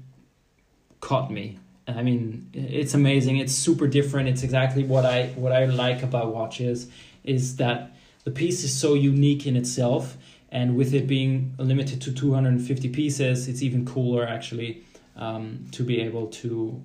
caught 1.01 1.31
me. 1.31 1.59
And 1.87 1.99
I 1.99 2.03
mean, 2.03 2.51
it's 2.53 2.95
amazing. 2.95 3.37
It's 3.37 3.55
super 3.55 3.87
different. 3.87 4.29
It's 4.29 4.43
exactly 4.43 4.83
what 4.85 5.05
I 5.05 5.29
what 5.37 5.53
I 5.53 5.67
like 5.67 6.03
about 6.03 6.35
watches 6.35 6.91
is 7.23 7.57
that 7.57 7.95
the 8.25 8.31
piece 8.31 8.65
is 8.65 8.77
so 8.77 8.95
unique 8.95 9.47
in 9.47 9.57
itself, 9.57 10.17
and 10.51 10.77
with 10.77 10.95
it 10.95 11.07
being 11.07 11.55
limited 11.59 12.01
to 12.03 12.13
two 12.13 12.35
hundred 12.35 12.55
and 12.55 12.67
fifty 12.67 12.89
pieces, 12.89 13.47
it's 13.47 13.63
even 13.63 13.85
cooler 13.87 14.27
actually 14.27 14.85
um, 15.17 15.67
to 15.73 15.85
be 15.85 16.01
able 16.01 16.27
to. 16.29 16.83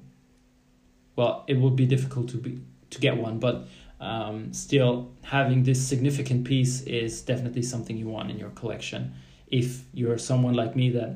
Well, 1.16 1.44
it 1.48 1.58
would 1.58 1.76
be 1.76 1.86
difficult 1.86 2.30
to 2.30 2.38
be 2.38 2.62
to 2.92 3.00
get 3.00 3.18
one, 3.18 3.40
but 3.40 3.68
um, 4.00 4.54
still 4.54 5.12
having 5.24 5.64
this 5.64 5.86
significant 5.86 6.46
piece 6.46 6.82
is 6.84 7.22
definitely 7.22 7.64
something 7.64 7.98
you 7.98 8.08
want 8.08 8.30
in 8.30 8.38
your 8.38 8.52
collection. 8.52 9.14
If 9.48 9.84
you're 9.94 10.18
someone 10.18 10.54
like 10.54 10.76
me 10.76 10.92
that 10.92 11.16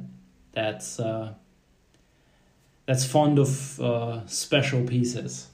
that's 0.53 0.99
uh, 0.99 1.33
that's 2.85 3.05
fond 3.05 3.39
of 3.39 3.79
uh, 3.79 4.25
special 4.27 4.83
pieces. 4.83 5.47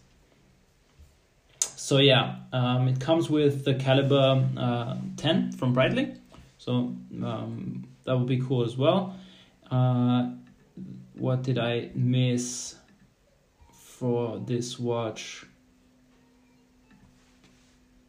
So 1.59 1.97
yeah, 1.97 2.35
um, 2.53 2.87
it 2.87 2.99
comes 2.99 3.29
with 3.29 3.65
the 3.65 3.75
caliber 3.75 4.47
uh, 4.57 4.97
10 5.17 5.53
from 5.53 5.75
Breitling, 5.75 6.17
so 6.57 6.95
um, 7.23 7.87
that 8.05 8.17
would 8.17 8.27
be 8.27 8.39
cool 8.39 8.63
as 8.63 8.77
well. 8.77 9.15
Uh, 9.69 10.31
what 11.15 11.43
did 11.43 11.57
I 11.57 11.89
miss 11.95 12.75
for 13.73 14.39
this 14.39 14.79
watch? 14.79 15.45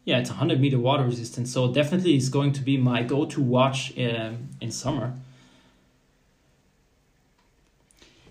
Yeah, 0.05 0.19
it's 0.19 0.29
100 0.29 0.59
meter 0.59 0.79
water 0.79 1.03
resistant, 1.05 1.47
so 1.47 1.73
definitely 1.73 2.15
it's 2.15 2.29
going 2.29 2.51
to 2.53 2.61
be 2.61 2.77
my 2.77 3.03
go-to 3.03 3.41
watch 3.41 3.97
um, 3.97 4.49
in 4.59 4.71
summer. 4.71 5.13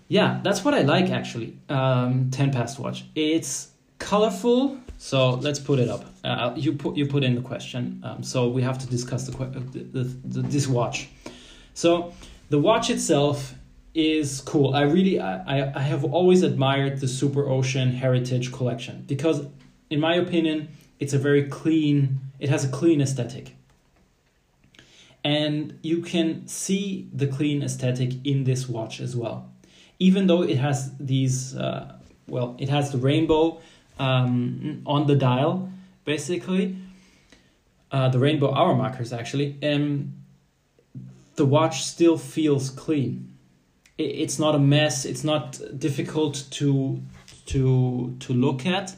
Yeah, 0.07 0.41
that's 0.43 0.63
what 0.63 0.73
I 0.73 0.81
like 0.81 1.09
actually. 1.09 1.57
Um, 1.69 2.29
10 2.31 2.51
past 2.51 2.79
watch. 2.79 3.05
It's 3.15 3.71
colorful. 3.99 4.77
So 4.97 5.31
let's 5.35 5.59
put 5.59 5.79
it 5.79 5.89
up. 5.89 6.05
Uh, 6.23 6.53
you 6.55 6.73
put 6.73 6.95
you 6.95 7.05
put 7.05 7.23
in 7.23 7.35
the 7.35 7.41
question. 7.41 8.01
Um, 8.03 8.23
so 8.23 8.47
we 8.47 8.61
have 8.61 8.77
to 8.79 8.87
discuss 8.87 9.27
the, 9.27 9.31
the, 9.35 10.03
the, 10.03 10.41
this 10.41 10.67
watch. 10.67 11.09
So 11.73 12.13
the 12.49 12.59
watch 12.59 12.89
itself 12.89 13.55
is 13.93 14.41
cool. 14.41 14.73
I 14.73 14.81
really 14.81 15.19
I, 15.19 15.71
I 15.75 15.81
have 15.81 16.03
always 16.03 16.43
admired 16.43 16.99
the 16.99 17.07
Superocean 17.07 17.93
Heritage 17.93 18.51
collection 18.51 19.03
because 19.07 19.45
in 19.89 19.99
my 19.99 20.15
opinion 20.15 20.69
it's 20.99 21.13
a 21.13 21.19
very 21.19 21.43
clean 21.43 22.19
it 22.39 22.49
has 22.49 22.65
a 22.65 22.69
clean 22.69 23.01
aesthetic. 23.01 23.55
And 25.25 25.79
you 25.81 26.01
can 26.01 26.47
see 26.47 27.07
the 27.13 27.27
clean 27.27 27.63
aesthetic 27.63 28.25
in 28.25 28.43
this 28.43 28.67
watch 28.67 28.99
as 28.99 29.15
well 29.15 29.52
even 30.03 30.27
though 30.27 30.43
it 30.43 30.57
has 30.57 30.91
these, 30.99 31.55
uh, 31.55 31.93
well, 32.27 32.57
it 32.59 32.67
has 32.67 32.91
the 32.91 32.97
rainbow 32.97 33.61
um, 33.99 34.81
on 34.85 35.07
the 35.07 35.15
dial, 35.15 35.69
basically, 36.03 36.75
uh, 37.89 38.09
the 38.09 38.19
rainbow 38.19 38.53
hour 38.53 38.75
markers 38.75 39.13
actually, 39.13 39.57
and 39.61 40.21
the 41.35 41.45
watch 41.45 41.83
still 41.83 42.17
feels 42.17 42.69
clean. 42.69 43.13
It's 43.97 44.37
not 44.39 44.55
a 44.55 44.59
mess. 44.59 45.05
It's 45.05 45.23
not 45.23 45.61
difficult 45.79 46.33
to 46.57 47.01
to 47.45 48.17
to 48.19 48.33
look 48.33 48.65
at, 48.65 48.95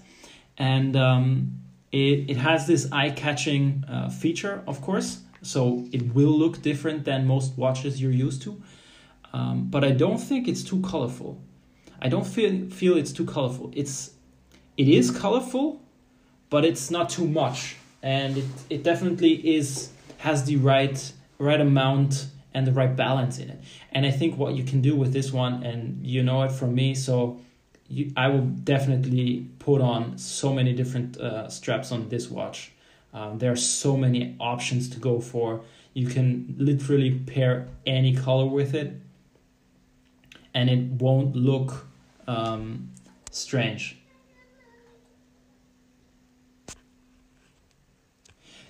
and 0.58 0.96
um, 0.96 1.60
it 1.92 2.32
it 2.32 2.38
has 2.38 2.66
this 2.66 2.84
eye 2.92 3.12
catching 3.12 3.84
uh, 3.88 4.10
feature, 4.10 4.64
of 4.66 4.82
course. 4.82 5.20
So 5.44 5.86
it 5.92 6.16
will 6.16 6.36
look 6.44 6.64
different 6.64 7.06
than 7.06 7.28
most 7.28 7.58
watches 7.58 8.02
you're 8.02 8.20
used 8.28 8.42
to 8.44 8.60
um, 9.36 9.68
but 9.70 9.84
I 9.84 9.92
don't 9.92 10.18
think 10.18 10.48
it's 10.48 10.64
too 10.64 10.80
colorful. 10.80 11.38
I 12.02 12.08
don't 12.08 12.26
feel 12.26 12.70
feel 12.70 12.96
it's 12.96 13.12
too 13.12 13.26
colorful. 13.26 13.70
It's 13.76 14.12
it 14.78 14.88
is 14.88 15.12
colorful, 15.12 15.82
but 16.50 16.64
it's 16.64 16.90
not 16.90 17.10
too 17.10 17.28
much, 17.28 17.76
and 18.02 18.38
it 18.38 18.46
it 18.70 18.84
definitely 18.84 19.34
is 19.58 19.90
has 20.20 20.46
the 20.46 20.56
right 20.56 21.12
right 21.38 21.60
amount 21.60 22.28
and 22.54 22.66
the 22.66 22.72
right 22.72 22.96
balance 22.96 23.38
in 23.38 23.50
it. 23.50 23.60
And 23.92 24.06
I 24.06 24.12
think 24.12 24.38
what 24.38 24.54
you 24.56 24.64
can 24.64 24.80
do 24.82 24.96
with 24.96 25.12
this 25.12 25.34
one, 25.34 25.64
and 25.64 26.08
you 26.08 26.24
know 26.24 26.44
it 26.44 26.54
from 26.54 26.74
me, 26.74 26.96
so 26.96 27.42
you, 27.90 28.14
I 28.16 28.30
will 28.30 28.48
definitely 28.64 29.50
put 29.60 29.82
on 29.82 30.18
so 30.18 30.54
many 30.54 30.72
different 30.72 31.18
uh, 31.18 31.50
straps 31.50 31.92
on 31.92 32.08
this 32.08 32.32
watch. 32.32 32.72
Um, 33.14 33.40
there 33.40 33.52
are 33.52 33.58
so 33.82 33.98
many 33.98 34.38
options 34.40 34.90
to 34.92 35.00
go 35.00 35.20
for. 35.20 35.62
You 35.94 36.08
can 36.08 36.56
literally 36.58 37.12
pair 37.20 37.68
any 37.86 38.16
color 38.16 38.46
with 38.46 38.74
it 38.74 39.02
and 40.56 40.70
it 40.70 41.02
won't 41.02 41.36
look 41.36 41.86
um, 42.28 42.90
strange. 43.30 43.98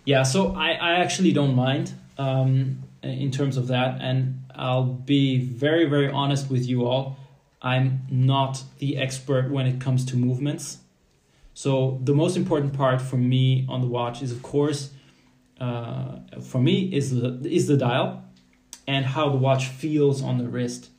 Yeah, 0.04 0.24
so 0.24 0.54
I, 0.56 0.72
I 0.72 0.94
actually 0.96 1.32
don't 1.32 1.56
mind 1.56 1.94
um, 2.18 2.84
in 3.02 3.32
terms 3.32 3.56
of 3.56 3.68
that, 3.68 4.02
and 4.02 4.44
I'll 4.54 4.84
be 4.84 5.40
very, 5.40 5.86
very 5.86 6.10
honest 6.10 6.50
with 6.50 6.68
you 6.68 6.86
all. 6.86 7.18
I'm 7.62 8.02
not 8.10 8.64
the 8.80 8.98
expert 8.98 9.50
when 9.50 9.66
it 9.66 9.80
comes 9.80 10.06
to 10.06 10.18
movements. 10.18 10.80
So 11.54 12.00
the 12.04 12.14
most 12.14 12.36
important 12.36 12.74
part 12.74 13.02
for 13.02 13.18
me 13.18 13.66
on 13.70 13.82
the 13.82 13.88
watch 13.88 14.22
is, 14.22 14.32
of 14.32 14.44
course, 14.44 14.92
uh, 15.60 16.18
for 16.42 16.60
me 16.60 16.94
is 16.94 17.12
the 17.12 17.40
is 17.46 17.68
the 17.68 17.78
dial, 17.78 18.24
and 18.88 19.06
how 19.06 19.30
the 19.30 19.38
watch 19.38 19.68
feels 19.68 20.22
on 20.22 20.38
the 20.38 20.48
wrist 20.48 20.90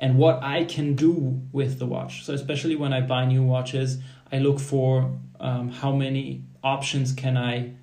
and 0.00 0.16
what 0.16 0.42
I 0.42 0.64
can 0.64 0.94
do 0.94 1.40
with 1.52 1.78
the 1.78 1.86
watch. 1.86 2.24
So 2.24 2.32
especially 2.34 2.74
when 2.74 2.92
I 2.92 3.02
buy 3.02 3.26
new 3.26 3.42
watches, 3.42 3.98
I 4.32 4.38
look 4.38 4.58
for 4.58 5.12
um, 5.38 5.70
how 5.70 5.92
many 5.92 6.42
options 6.64 7.12
can 7.12 7.36
I 7.36 7.74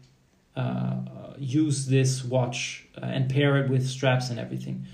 uh, 0.55 1.33
use 1.37 1.85
this 1.85 2.23
watch 2.23 2.87
uh, 3.01 3.05
and 3.05 3.29
pair 3.29 3.57
it 3.57 3.69
with 3.69 3.87
straps 3.87 4.29
and 4.31 4.39
everything. 4.39 4.87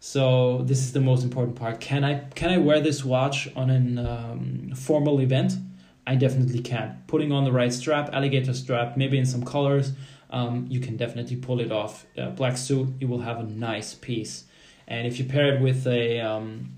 So 0.00 0.62
this 0.62 0.78
is 0.78 0.92
the 0.92 1.00
most 1.00 1.24
important 1.24 1.56
part. 1.56 1.80
Can 1.80 2.04
I 2.04 2.20
can 2.34 2.50
I 2.50 2.58
wear 2.58 2.80
this 2.80 3.04
watch 3.04 3.48
on 3.56 3.70
an 3.70 3.98
um, 3.98 4.72
formal 4.76 5.20
event? 5.20 5.54
I 6.06 6.14
definitely 6.14 6.60
can. 6.60 7.02
Putting 7.06 7.32
on 7.32 7.44
the 7.44 7.52
right 7.52 7.72
strap, 7.72 8.10
alligator 8.12 8.54
strap, 8.54 8.96
maybe 8.96 9.18
in 9.18 9.26
some 9.26 9.44
colors, 9.44 9.92
um, 10.30 10.66
you 10.70 10.80
can 10.80 10.96
definitely 10.96 11.36
pull 11.36 11.60
it 11.60 11.72
off. 11.72 12.06
Uh, 12.16 12.30
black 12.30 12.56
suit, 12.56 12.88
you 13.00 13.08
will 13.08 13.20
have 13.20 13.38
a 13.40 13.42
nice 13.42 13.94
piece. 13.94 14.44
And 14.88 15.06
if 15.06 15.18
you 15.18 15.26
pair 15.26 15.54
it 15.54 15.60
with 15.60 15.86
a, 15.86 16.20
um, 16.20 16.70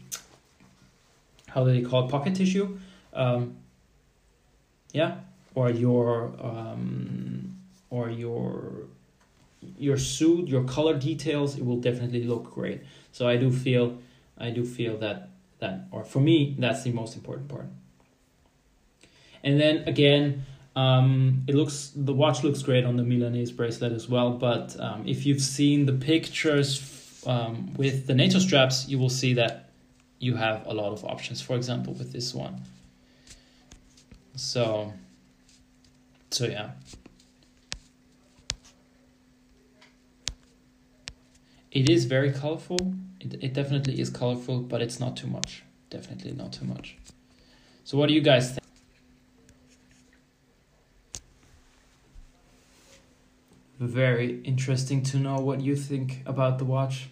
how 1.49 1.65
do 1.65 1.73
they 1.73 1.81
call 1.81 2.05
it, 2.07 2.11
pocket 2.11 2.35
tissue, 2.35 2.79
um, 3.15 3.57
yeah, 4.93 5.19
or 5.55 5.71
your, 5.71 6.35
um, 6.41 7.57
or 7.89 8.11
your, 8.11 8.73
your 9.79 9.97
suit, 9.97 10.49
your 10.49 10.65
color 10.65 10.95
details, 10.99 11.57
it 11.57 11.65
will 11.65 11.81
definitely 11.81 12.25
look 12.25 12.53
great. 12.53 12.83
So 13.13 13.29
I 13.29 13.37
do 13.37 13.51
feel, 13.51 13.99
I 14.37 14.51
do 14.51 14.65
feel 14.65 14.99
that 14.99 15.31
that, 15.61 15.87
or 15.91 16.05
for 16.05 16.21
me, 16.21 16.57
that's 16.59 16.83
the 16.83 16.91
most 16.91 17.15
important 17.15 17.49
part. 17.49 17.67
And 19.45 19.61
then 19.61 19.89
again, 19.89 20.45
um, 20.77 21.45
it 21.47 21.55
looks 21.55 21.93
the 21.95 22.13
watch 22.13 22.43
looks 22.43 22.63
great 22.63 22.85
on 22.85 22.97
the 22.97 23.03
Milanese 23.03 23.53
bracelet 23.53 23.93
as 23.93 24.09
well. 24.09 24.33
But 24.33 24.79
um, 24.81 25.07
if 25.07 25.25
you've 25.25 25.41
seen 25.41 25.87
the 25.87 25.93
pictures 25.93 26.79
um, 27.27 27.75
with 27.77 28.07
the 28.07 28.15
NATO 28.15 28.39
straps, 28.39 28.89
you 28.89 28.99
will 28.99 29.11
see 29.11 29.35
that 29.35 29.71
you 30.19 30.37
have 30.37 30.67
a 30.67 30.73
lot 30.73 30.93
of 30.93 31.05
options. 31.05 31.41
For 31.41 31.57
example, 31.57 31.93
with 31.95 32.13
this 32.13 32.35
one. 32.35 32.63
So, 34.37 34.93
so 36.31 36.47
yeah. 36.47 36.71
It 41.73 41.89
is 41.89 42.05
very 42.05 42.33
colorful. 42.33 42.95
It, 43.21 43.43
it 43.43 43.53
definitely 43.55 44.01
is 44.01 44.11
colorful, 44.11 44.61
but 44.61 44.83
it's 44.83 44.99
not 44.99 45.17
too 45.17 45.29
much. 45.29 45.63
Definitely 45.89 46.33
not 46.33 46.53
too 46.53 46.65
much. 46.65 46.97
So 47.85 47.97
what 47.97 48.09
do 48.09 48.15
you 48.15 48.21
guys 48.21 48.51
think? 48.51 48.60
Very 53.81 54.41
interesting 54.43 55.03
to 55.05 55.17
know 55.19 55.37
what 55.39 55.61
you 55.61 55.75
think 55.75 56.23
about 56.27 56.59
the 56.59 56.65
watch. 56.65 57.09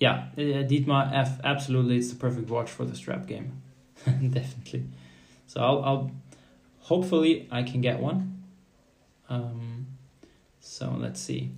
Yeah, 0.00 0.28
uh, 0.36 0.64
Dietmar 0.66 1.12
F. 1.12 1.38
Absolutely, 1.44 1.98
it's 1.98 2.10
the 2.10 2.16
perfect 2.16 2.48
watch 2.50 2.70
for 2.70 2.84
the 2.84 2.96
strap 2.96 3.26
game, 3.26 3.62
definitely. 4.06 4.84
So 5.46 5.60
I'll, 5.60 5.84
I'll 5.84 6.10
hopefully 6.80 7.46
I 7.52 7.62
can 7.62 7.80
get 7.80 8.00
one. 8.00 8.42
Um, 9.28 9.86
so 10.60 10.96
let's 10.98 11.20
see, 11.20 11.52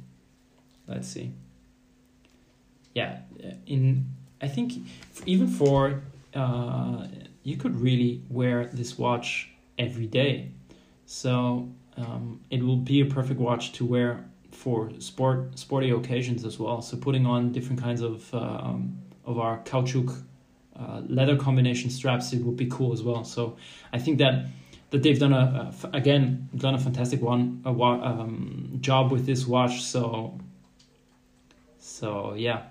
let's 0.87 1.09
see. 1.09 1.33
yeah, 2.95 3.19
in 3.67 4.07
I 4.41 4.49
think 4.49 4.73
even 5.27 5.49
for 5.49 6.03
uh, 6.35 7.07
you 7.43 7.57
could 7.57 7.81
really 7.81 8.23
wear 8.29 8.67
this 8.67 8.99
watch 8.99 9.51
every 9.79 10.07
day, 10.07 10.51
so 11.07 11.69
um, 11.97 12.41
it 12.51 12.63
will 12.63 12.77
be 12.77 13.01
a 13.01 13.07
perfect 13.07 13.41
watch 13.41 13.73
to 13.73 13.85
wear 13.85 14.25
for 14.51 14.91
sport 15.01 15.59
sporty 15.59 15.91
occasions 15.91 16.45
as 16.45 16.59
well. 16.59 16.81
So 16.83 16.97
putting 16.97 17.27
on 17.27 17.53
different 17.53 17.81
kinds 17.81 18.01
of 18.01 18.33
um, 18.35 18.99
of 19.25 19.39
our 19.39 19.59
caoutchouc 19.61 20.23
uh, 20.79 21.03
leather 21.07 21.37
combination 21.37 21.91
straps, 21.91 22.33
it 22.33 22.43
would 22.43 22.57
be 22.57 22.67
cool 22.67 22.93
as 22.93 23.03
well. 23.03 23.25
So 23.25 23.57
I 23.93 23.99
think 23.99 24.19
that 24.19 24.47
that 24.91 25.03
they've 25.03 25.19
done 25.19 25.33
a, 25.33 25.75
again 25.93 26.49
done 26.57 26.75
a 26.75 26.79
fantastic 26.79 27.21
one 27.21 27.63
a 27.65 27.71
um, 27.71 28.79
job 28.81 29.11
with 29.11 29.27
this 29.27 29.47
watch. 29.47 29.83
So 29.83 30.39
so 31.79 32.35
yeah, 32.35 32.63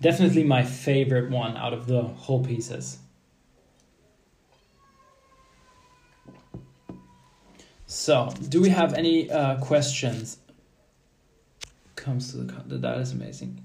definitely 0.00 0.44
my 0.44 0.62
favorite 0.62 1.30
one 1.30 1.56
out 1.56 1.72
of 1.72 1.86
the 1.86 2.02
whole 2.02 2.44
pieces. 2.44 2.98
So, 7.94 8.28
do 8.48 8.60
we 8.60 8.70
have 8.70 8.92
any 8.94 9.30
uh, 9.30 9.56
questions? 9.60 10.38
Comes 11.94 12.32
to 12.32 12.38
the 12.38 12.78
that 12.78 12.98
is 12.98 13.12
amazing. 13.12 13.62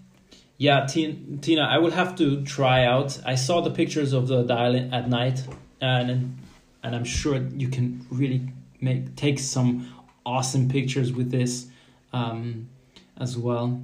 Yeah, 0.60 0.86
Tina, 0.86 1.64
I 1.64 1.80
will 1.80 1.90
have 1.90 2.16
to 2.18 2.44
try 2.44 2.86
out. 2.86 3.20
I 3.26 3.34
saw 3.34 3.62
the 3.62 3.72
pictures 3.72 4.14
of 4.14 4.28
the 4.28 4.44
dial 4.44 4.76
at 4.94 5.10
night, 5.10 5.44
and 5.82 6.38
and 6.84 6.96
I'm 6.96 7.06
sure 7.06 7.38
you 7.38 7.70
can 7.70 8.06
really 8.12 8.54
make 8.80 9.16
take 9.16 9.40
some 9.40 9.92
awesome 10.24 10.70
pictures 10.70 11.12
with 11.12 11.32
this 11.32 11.66
um, 12.14 12.70
as 13.18 13.36
well. 13.36 13.82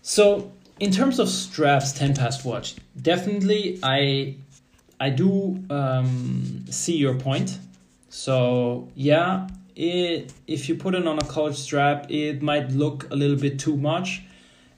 So 0.00 0.52
in 0.80 0.90
terms 0.90 1.18
of 1.18 1.28
straps, 1.28 1.92
ten 1.92 2.14
past 2.14 2.46
watch, 2.46 2.76
definitely 3.00 3.78
I 3.82 4.36
I 5.00 5.10
do 5.10 5.62
um, 5.70 6.64
see 6.70 6.96
your 6.96 7.14
point. 7.14 7.58
So 8.08 8.88
yeah, 8.94 9.48
it, 9.74 10.32
if 10.46 10.68
you 10.68 10.76
put 10.76 10.94
it 10.94 11.06
on 11.06 11.18
a 11.18 11.24
college 11.24 11.56
strap, 11.56 12.10
it 12.10 12.42
might 12.42 12.70
look 12.70 13.10
a 13.10 13.16
little 13.16 13.36
bit 13.36 13.58
too 13.58 13.76
much 13.76 14.22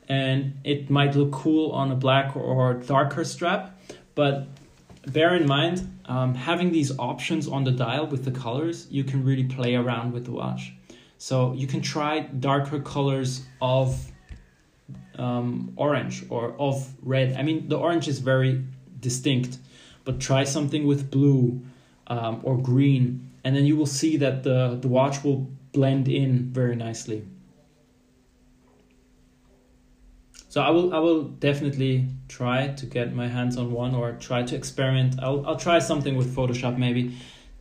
and 0.09 0.59
it 0.64 0.88
might 0.88 1.14
look 1.14 1.33
cool 1.33 1.72
on 1.72 1.90
a 1.90 1.96
black 1.96 2.37
or 2.37 2.74
darker 2.74 3.24
strap. 3.24 3.79
But 4.14 4.46
bear 5.07 5.35
in 5.35 5.46
mind, 5.46 6.00
um, 6.07 6.35
having 6.35 6.70
these 6.72 6.96
options 6.98 7.48
on 7.48 7.64
the 7.64 7.72
dial 7.72 8.07
with 8.07 8.24
the 8.24 8.31
colors, 8.31 8.87
you 8.90 9.05
can 9.05 9.24
really 9.24 9.44
play 9.44 9.74
around 9.74 10.12
with 10.12 10.24
the 10.24 10.33
watch. 10.33 10.72
So 11.18 11.52
you 11.55 11.66
can 11.66 11.81
try 11.81 12.20
darker 12.20 12.81
colors 12.81 13.44
of 13.61 14.12
um, 15.18 15.72
orange 15.76 16.24
or 16.29 16.55
of 16.59 16.88
red. 17.02 17.37
I 17.37 17.42
mean, 17.42 17.68
the 17.68 17.76
orange 17.76 18.07
is 18.09 18.18
very 18.18 18.62
distinct, 19.00 19.59
but 20.07 20.19
try 20.19 20.45
something 20.45 20.87
with 20.87 21.11
blue 21.11 21.61
um, 22.07 22.40
or 22.42 22.57
green 22.57 23.27
and 23.47 23.55
then 23.55 23.64
you 23.64 23.77
will 23.77 23.87
see 23.87 24.16
that 24.16 24.42
the, 24.42 24.77
the 24.81 24.88
watch 24.88 25.23
will 25.23 25.49
blend 25.73 26.09
in 26.09 26.51
very 26.51 26.75
nicely. 26.75 27.25
So 30.49 30.62
I 30.62 30.71
will 30.71 30.92
I 30.92 30.99
will 30.99 31.25
definitely 31.25 32.09
try 32.27 32.69
to 32.69 32.87
get 32.87 33.14
my 33.14 33.29
hands 33.29 33.57
on 33.57 33.71
one 33.71 33.95
or 33.95 34.12
try 34.12 34.42
to 34.42 34.57
experiment. 34.57 35.14
I'll 35.23 35.47
I'll 35.47 35.59
try 35.59 35.79
something 35.79 36.16
with 36.16 36.35
Photoshop 36.35 36.77
maybe 36.77 37.14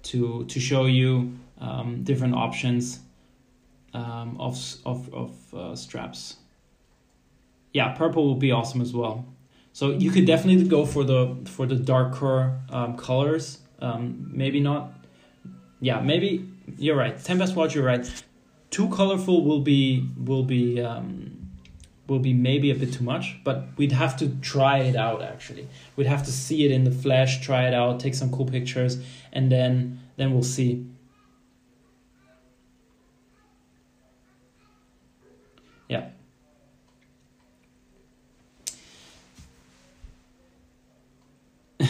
to 0.03 0.45
to 0.45 0.60
show 0.60 0.86
you 0.86 1.38
um, 1.60 2.03
different 2.03 2.34
options 2.34 2.99
um, 3.93 4.38
of 4.39 4.58
of 4.86 5.13
of 5.13 5.53
uh, 5.53 5.75
straps. 5.75 6.38
Yeah, 7.73 7.89
purple 7.89 8.25
will 8.25 8.41
be 8.47 8.51
awesome 8.51 8.81
as 8.81 8.93
well. 8.93 9.25
So 9.75 9.89
you 9.89 10.09
could 10.09 10.25
definitely 10.25 10.69
go 10.69 10.85
for 10.85 11.03
the 11.03 11.35
for 11.47 11.65
the 11.65 11.75
darker 11.75 12.57
um, 12.69 12.95
colors. 12.95 13.59
Um, 13.81 14.31
maybe 14.31 14.61
not 14.61 14.93
yeah, 15.81 15.99
maybe 15.99 16.49
you're 16.77 16.95
right. 16.95 17.21
Tempest 17.21 17.57
watch, 17.57 17.75
you're 17.75 17.83
right. 17.83 18.09
Too 18.69 18.88
colorful 18.88 19.43
will 19.43 19.59
be 19.59 20.09
will 20.15 20.43
be 20.43 20.79
um, 20.79 21.51
will 22.07 22.19
be 22.19 22.33
maybe 22.33 22.71
a 22.71 22.75
bit 22.75 22.93
too 22.93 23.03
much, 23.03 23.35
but 23.43 23.67
we'd 23.75 23.91
have 23.91 24.15
to 24.19 24.29
try 24.38 24.77
it 24.77 24.95
out. 24.95 25.21
Actually, 25.21 25.67
we'd 25.97 26.07
have 26.07 26.23
to 26.23 26.31
see 26.31 26.63
it 26.63 26.71
in 26.71 26.85
the 26.85 26.91
flesh, 26.91 27.41
try 27.41 27.67
it 27.67 27.73
out, 27.73 27.99
take 27.99 28.15
some 28.15 28.31
cool 28.31 28.45
pictures, 28.45 29.03
and 29.33 29.51
then 29.51 29.99
then 30.15 30.31
we'll 30.31 30.51
see. 30.57 30.85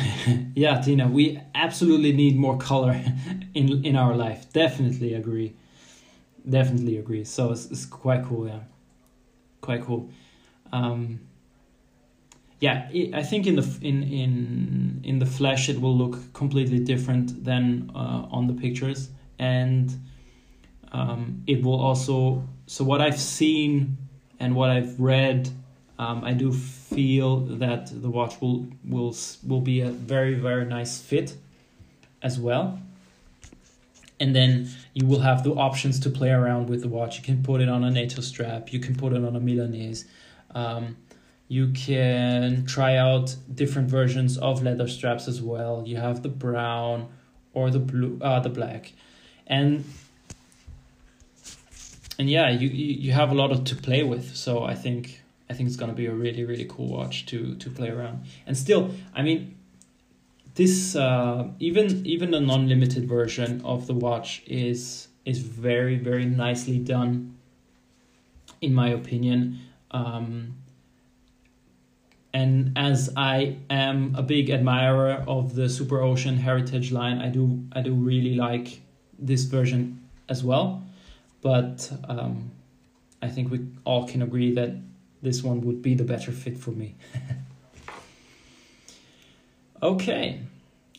yeah, 0.55 0.81
Tina, 0.81 1.07
we 1.07 1.39
absolutely 1.53 2.13
need 2.13 2.37
more 2.37 2.57
color 2.57 3.01
in 3.53 3.85
in 3.85 3.95
our 3.95 4.15
life. 4.15 4.51
Definitely 4.53 5.13
agree. 5.13 5.55
Definitely 6.47 6.97
agree. 6.97 7.23
So 7.23 7.51
it's, 7.51 7.65
it's 7.71 7.85
quite 7.85 8.23
cool, 8.25 8.47
yeah. 8.47 8.59
Quite 9.61 9.83
cool. 9.83 10.09
Um, 10.71 11.21
yeah, 12.59 12.89
I 13.13 13.23
think 13.23 13.47
in 13.47 13.55
the 13.55 13.77
in 13.81 14.03
in 14.03 15.01
in 15.03 15.19
the 15.19 15.25
flesh 15.25 15.69
it 15.69 15.79
will 15.79 15.95
look 15.95 16.33
completely 16.33 16.79
different 16.79 17.43
than 17.43 17.91
uh, 17.93 18.27
on 18.31 18.47
the 18.47 18.53
pictures, 18.53 19.09
and 19.39 19.91
um, 20.91 21.43
it 21.47 21.63
will 21.63 21.79
also. 21.79 22.47
So 22.67 22.83
what 22.83 23.01
I've 23.01 23.19
seen 23.19 23.97
and 24.39 24.55
what 24.55 24.69
I've 24.71 24.99
read 24.99 25.49
um, 25.97 26.23
I 26.23 26.33
do 26.33 26.51
feel 26.51 27.39
that 27.39 27.89
the 28.01 28.09
watch 28.09 28.41
will 28.41 28.67
will 28.83 29.15
will 29.47 29.61
be 29.61 29.81
a 29.81 29.89
very 29.89 30.33
very 30.33 30.65
nice 30.65 30.99
fit 30.99 31.37
as 32.21 32.39
well. 32.39 32.79
And 34.19 34.33
then 34.33 34.69
you 34.93 35.05
will 35.05 35.19
have 35.19 35.43
the 35.43 35.51
options 35.51 35.99
to 36.01 36.09
play 36.09 36.29
around 36.29 36.69
with 36.69 36.81
the 36.81 36.87
watch. 36.87 37.17
You 37.17 37.23
can 37.23 37.43
put 37.43 37.59
it 37.59 37.67
on 37.67 37.83
a 37.83 37.91
NATO 37.91 38.21
strap. 38.21 38.71
You 38.71 38.79
can 38.79 38.95
put 38.95 39.11
it 39.11 39.23
on 39.23 39.35
a 39.35 39.41
Milanese. 39.41 40.05
Um, 40.51 40.95
you 41.49 41.73
can 41.73 42.65
try 42.65 42.95
out 42.95 43.35
different 43.53 43.89
versions 43.89 44.37
of 44.37 44.63
leather 44.63 44.87
straps 44.87 45.27
as 45.27 45.41
well. 45.41 45.83
You 45.85 45.97
have 45.97 46.23
the 46.23 46.29
brown 46.29 47.09
or 47.53 47.69
the 47.69 47.79
blue, 47.79 48.17
uh, 48.21 48.39
the 48.39 48.49
black, 48.49 48.93
and 49.45 49.83
and 52.17 52.29
yeah, 52.29 52.49
you 52.49 52.69
you 52.69 53.11
have 53.11 53.31
a 53.31 53.35
lot 53.35 53.51
of 53.51 53.63
to 53.65 53.75
play 53.75 54.03
with. 54.03 54.35
So 54.35 54.63
I 54.63 54.75
think 54.75 55.21
I 55.49 55.53
think 55.53 55.67
it's 55.67 55.75
gonna 55.75 55.93
be 55.93 56.07
a 56.07 56.13
really 56.13 56.43
really 56.43 56.65
cool 56.65 56.87
watch 56.87 57.25
to 57.27 57.55
to 57.55 57.69
play 57.69 57.89
around. 57.89 58.25
And 58.47 58.57
still, 58.57 58.91
I 59.13 59.21
mean, 59.21 59.55
this 60.55 60.95
uh, 60.95 61.49
even 61.59 62.05
even 62.05 62.31
the 62.31 62.39
non 62.39 62.67
limited 62.67 63.07
version 63.07 63.61
of 63.63 63.87
the 63.87 63.93
watch 63.93 64.41
is 64.47 65.07
is 65.25 65.39
very 65.39 65.97
very 65.97 66.25
nicely 66.25 66.79
done, 66.79 67.37
in 68.61 68.73
my 68.73 68.89
opinion. 68.89 69.59
Um, 69.91 70.55
and 72.33 72.73
as 72.75 73.13
I 73.15 73.55
am 73.69 74.13
a 74.15 74.21
big 74.21 74.49
admirer 74.49 75.23
of 75.25 75.55
the 75.55 75.67
Superocean 75.67 76.37
Heritage 76.37 76.91
line, 76.91 77.19
I 77.19 77.29
do 77.29 77.63
I 77.71 77.81
do 77.81 77.93
really 77.93 78.35
like 78.35 78.81
this 79.17 79.43
version 79.43 80.01
as 80.27 80.43
well. 80.43 80.83
But 81.41 81.91
um, 82.09 82.51
I 83.21 83.29
think 83.29 83.51
we 83.51 83.65
all 83.85 84.07
can 84.07 84.21
agree 84.21 84.53
that 84.55 84.75
this 85.25 85.43
one 85.43 85.59
would 85.61 85.81
be 85.81 85.93
the 85.93 86.05
better 86.05 86.31
fit 86.31 86.57
for 86.57 86.71
me. 86.71 86.95
okay, 89.83 90.39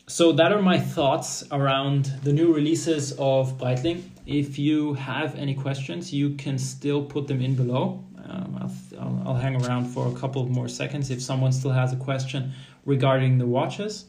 so 0.05 0.31
that 0.33 0.51
are 0.51 0.61
my 0.61 0.79
thoughts 0.79 1.43
around 1.51 2.13
the 2.23 2.31
new 2.31 2.53
releases 2.53 3.13
of 3.13 3.57
Breitling. 3.57 4.03
If 4.27 4.59
you 4.59 4.93
have 4.93 5.35
any 5.35 5.55
questions, 5.55 6.13
you 6.13 6.35
can 6.35 6.59
still 6.59 7.03
put 7.03 7.27
them 7.27 7.41
in 7.41 7.55
below. 7.55 8.03
Um, 8.29 8.57
I'll, 8.61 8.99
I'll, 8.99 9.23
I'll 9.27 9.35
hang 9.35 9.63
around 9.63 9.85
for 9.85 10.07
a 10.07 10.13
couple 10.13 10.45
more 10.47 10.67
seconds 10.67 11.09
if 11.09 11.21
someone 11.21 11.51
still 11.51 11.71
has 11.71 11.93
a 11.93 11.95
question 11.95 12.51
regarding 12.85 13.37
the 13.37 13.47
watches. 13.47 14.05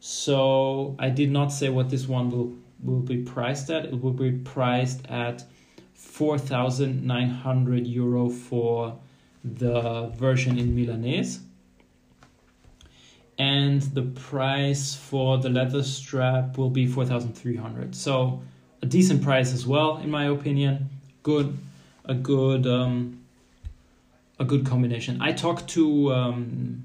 So 0.00 0.96
I 0.98 1.10
did 1.10 1.30
not 1.30 1.52
say 1.52 1.68
what 1.68 1.88
this 1.88 2.08
one 2.08 2.30
will 2.30 2.54
will 2.82 3.00
be 3.00 3.18
priced 3.18 3.70
at. 3.70 3.84
It 3.84 4.00
will 4.00 4.12
be 4.12 4.32
priced 4.32 5.06
at 5.08 5.44
4,900 5.94 7.86
euro 7.86 8.30
for 8.30 8.98
the 9.44 10.06
version 10.16 10.58
in 10.58 10.74
Milanese. 10.74 11.40
And 13.38 13.80
the 13.80 14.02
price 14.02 14.94
for 14.94 15.38
the 15.38 15.48
leather 15.48 15.82
strap 15.82 16.58
will 16.58 16.68
be 16.68 16.86
4,300. 16.86 17.94
So 17.94 18.42
a 18.82 18.86
decent 18.86 19.22
price 19.22 19.54
as 19.54 19.66
well, 19.66 19.96
in 19.96 20.10
my 20.10 20.26
opinion. 20.26 20.90
Good, 21.22 21.56
a 22.04 22.14
good, 22.14 22.66
um, 22.66 23.20
a 24.38 24.44
good 24.44 24.66
combination. 24.66 25.22
I 25.22 25.32
talked 25.32 25.68
to 25.70 26.12
um, 26.12 26.84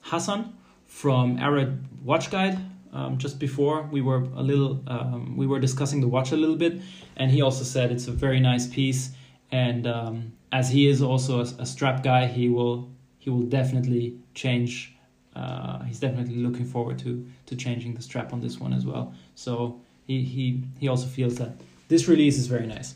Hassan 0.00 0.56
from 0.86 1.38
Arad 1.38 1.84
Watch 2.04 2.30
Guide 2.30 2.58
um, 2.92 3.16
just 3.18 3.38
before 3.38 3.82
we 3.90 4.02
were 4.02 4.22
a 4.36 4.42
little 4.42 4.82
um, 4.86 5.36
we 5.36 5.46
were 5.46 5.58
discussing 5.58 6.00
the 6.00 6.08
watch 6.08 6.32
a 6.32 6.36
little 6.36 6.56
bit, 6.56 6.80
and 7.16 7.30
he 7.30 7.40
also 7.40 7.64
said 7.64 7.90
it's 7.90 8.06
a 8.06 8.12
very 8.12 8.38
nice 8.38 8.66
piece. 8.66 9.10
And 9.50 9.86
um, 9.86 10.32
as 10.52 10.70
he 10.70 10.86
is 10.86 11.02
also 11.02 11.40
a, 11.40 11.48
a, 11.58 11.66
strap 11.66 12.02
guy, 12.02 12.26
he 12.26 12.48
will 12.48 12.90
he 13.18 13.30
will 13.30 13.42
definitely 13.42 14.18
change. 14.34 14.94
Uh, 15.34 15.82
he's 15.84 15.98
definitely 15.98 16.36
looking 16.36 16.66
forward 16.66 16.98
to 17.00 17.26
to 17.46 17.56
changing 17.56 17.94
the 17.94 18.02
strap 18.02 18.32
on 18.32 18.40
this 18.40 18.60
one 18.60 18.72
as 18.72 18.84
well. 18.84 19.14
So 19.34 19.80
he 20.06 20.22
he 20.22 20.62
he 20.78 20.88
also 20.88 21.06
feels 21.06 21.36
that 21.36 21.52
this 21.88 22.06
release 22.06 22.38
is 22.38 22.46
very 22.46 22.66
nice. 22.66 22.94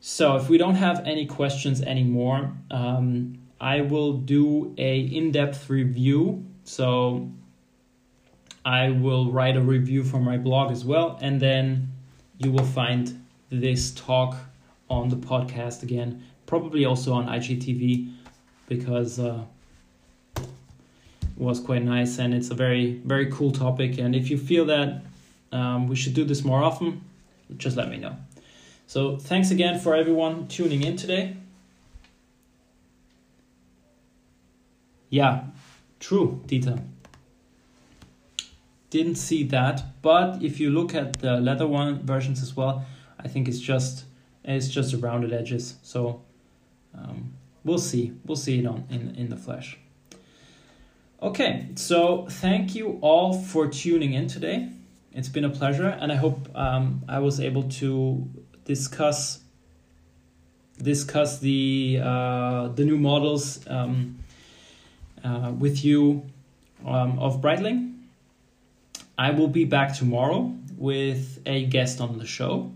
So 0.00 0.36
if 0.36 0.48
we 0.48 0.58
don't 0.58 0.76
have 0.76 1.04
any 1.06 1.26
questions 1.26 1.80
anymore, 1.82 2.52
um, 2.70 3.38
I 3.60 3.80
will 3.80 4.12
do 4.12 4.74
a 4.78 5.00
in-depth 5.00 5.68
review. 5.68 6.44
So 6.64 7.30
I 8.64 8.90
will 8.90 9.32
write 9.32 9.56
a 9.56 9.60
review 9.60 10.04
for 10.04 10.18
my 10.18 10.36
blog 10.36 10.70
as 10.70 10.84
well, 10.84 11.18
and 11.22 11.40
then 11.40 11.92
you 12.38 12.52
will 12.52 12.64
find 12.64 13.24
this 13.48 13.92
talk 13.92 14.36
on 14.88 15.08
the 15.08 15.16
podcast 15.16 15.82
again, 15.82 16.22
probably 16.46 16.84
also 16.84 17.12
on 17.12 17.28
IGTV, 17.28 18.12
because 18.68 19.18
uh, 19.18 19.42
it 20.36 20.46
was 21.36 21.60
quite 21.60 21.82
nice 21.82 22.18
and 22.18 22.32
it's 22.34 22.50
a 22.50 22.54
very 22.54 23.00
very 23.04 23.30
cool 23.30 23.52
topic. 23.52 23.98
And 23.98 24.14
if 24.14 24.30
you 24.30 24.38
feel 24.38 24.64
that 24.66 25.02
um, 25.52 25.88
we 25.88 25.96
should 25.96 26.14
do 26.14 26.24
this 26.24 26.44
more 26.44 26.62
often, 26.62 27.02
just 27.56 27.76
let 27.76 27.88
me 27.90 27.98
know. 27.98 28.16
So 28.86 29.16
thanks 29.16 29.50
again 29.50 29.78
for 29.78 29.94
everyone 29.94 30.48
tuning 30.48 30.82
in 30.82 30.96
today. 30.96 31.36
Yeah, 35.10 35.44
true, 36.00 36.42
Dieter. 36.46 36.82
Didn't 38.90 39.16
see 39.16 39.42
that, 39.44 40.00
but 40.02 40.42
if 40.42 40.60
you 40.60 40.70
look 40.70 40.94
at 40.94 41.14
the 41.20 41.40
leather 41.40 41.66
one 41.66 42.02
versions 42.04 42.42
as 42.42 42.56
well, 42.56 42.84
I 43.18 43.28
think 43.28 43.48
it's 43.48 43.58
just 43.58 44.04
it's 44.54 44.68
just 44.68 44.92
the 44.92 44.98
rounded 44.98 45.32
edges. 45.32 45.76
So 45.82 46.22
um, 46.96 47.34
we'll 47.64 47.78
see. 47.78 48.12
We'll 48.24 48.36
see 48.36 48.60
it 48.60 48.66
on 48.66 48.84
in 48.90 49.14
in 49.16 49.28
the 49.28 49.36
flesh. 49.36 49.78
Okay, 51.22 51.68
so 51.76 52.26
thank 52.28 52.74
you 52.74 52.98
all 53.00 53.32
for 53.32 53.66
tuning 53.68 54.12
in 54.12 54.28
today. 54.28 54.68
It's 55.12 55.30
been 55.30 55.44
a 55.44 55.50
pleasure, 55.50 55.88
and 55.88 56.12
I 56.12 56.16
hope 56.16 56.48
um, 56.54 57.02
I 57.08 57.20
was 57.20 57.40
able 57.40 57.64
to 57.80 58.28
discuss 58.64 59.40
discuss 60.82 61.38
the 61.38 62.00
uh, 62.02 62.68
the 62.68 62.84
new 62.84 62.98
models 62.98 63.66
um, 63.66 64.18
uh, 65.24 65.52
with 65.58 65.84
you 65.84 66.22
um, 66.84 67.18
of 67.18 67.40
Breitling. 67.40 67.94
I 69.16 69.30
will 69.30 69.48
be 69.48 69.64
back 69.64 69.96
tomorrow 69.96 70.54
with 70.76 71.40
a 71.46 71.64
guest 71.64 72.02
on 72.02 72.18
the 72.18 72.26
show. 72.26 72.72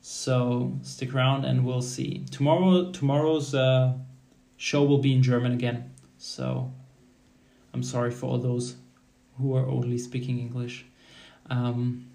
So 0.00 0.78
stick 0.82 1.14
around 1.14 1.44
and 1.44 1.64
we'll 1.64 1.82
see. 1.82 2.24
Tomorrow 2.30 2.92
tomorrow's 2.92 3.54
uh, 3.54 3.94
show 4.56 4.84
will 4.84 4.98
be 4.98 5.12
in 5.12 5.22
German 5.22 5.52
again. 5.52 5.92
So 6.18 6.72
I'm 7.74 7.82
sorry 7.82 8.10
for 8.10 8.26
all 8.26 8.38
those 8.38 8.76
who 9.38 9.54
are 9.56 9.66
only 9.66 9.98
speaking 9.98 10.38
English. 10.38 10.84
Um, 11.48 12.06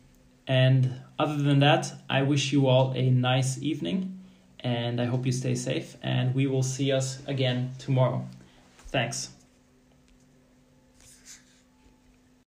and 0.48 1.02
other 1.18 1.38
than 1.38 1.60
that, 1.60 1.92
I 2.10 2.22
wish 2.22 2.52
you 2.52 2.68
all 2.68 2.94
a 2.96 3.10
nice 3.10 3.58
evening 3.62 4.20
and 4.60 5.00
I 5.00 5.06
hope 5.06 5.26
you 5.26 5.32
stay 5.32 5.56
safe 5.56 5.98
and 6.02 6.34
we 6.34 6.48
will 6.48 6.64
see 6.64 6.92
us 6.92 7.22
again 7.28 7.74
tomorrow. 7.78 8.28
Thanks. 8.88 9.35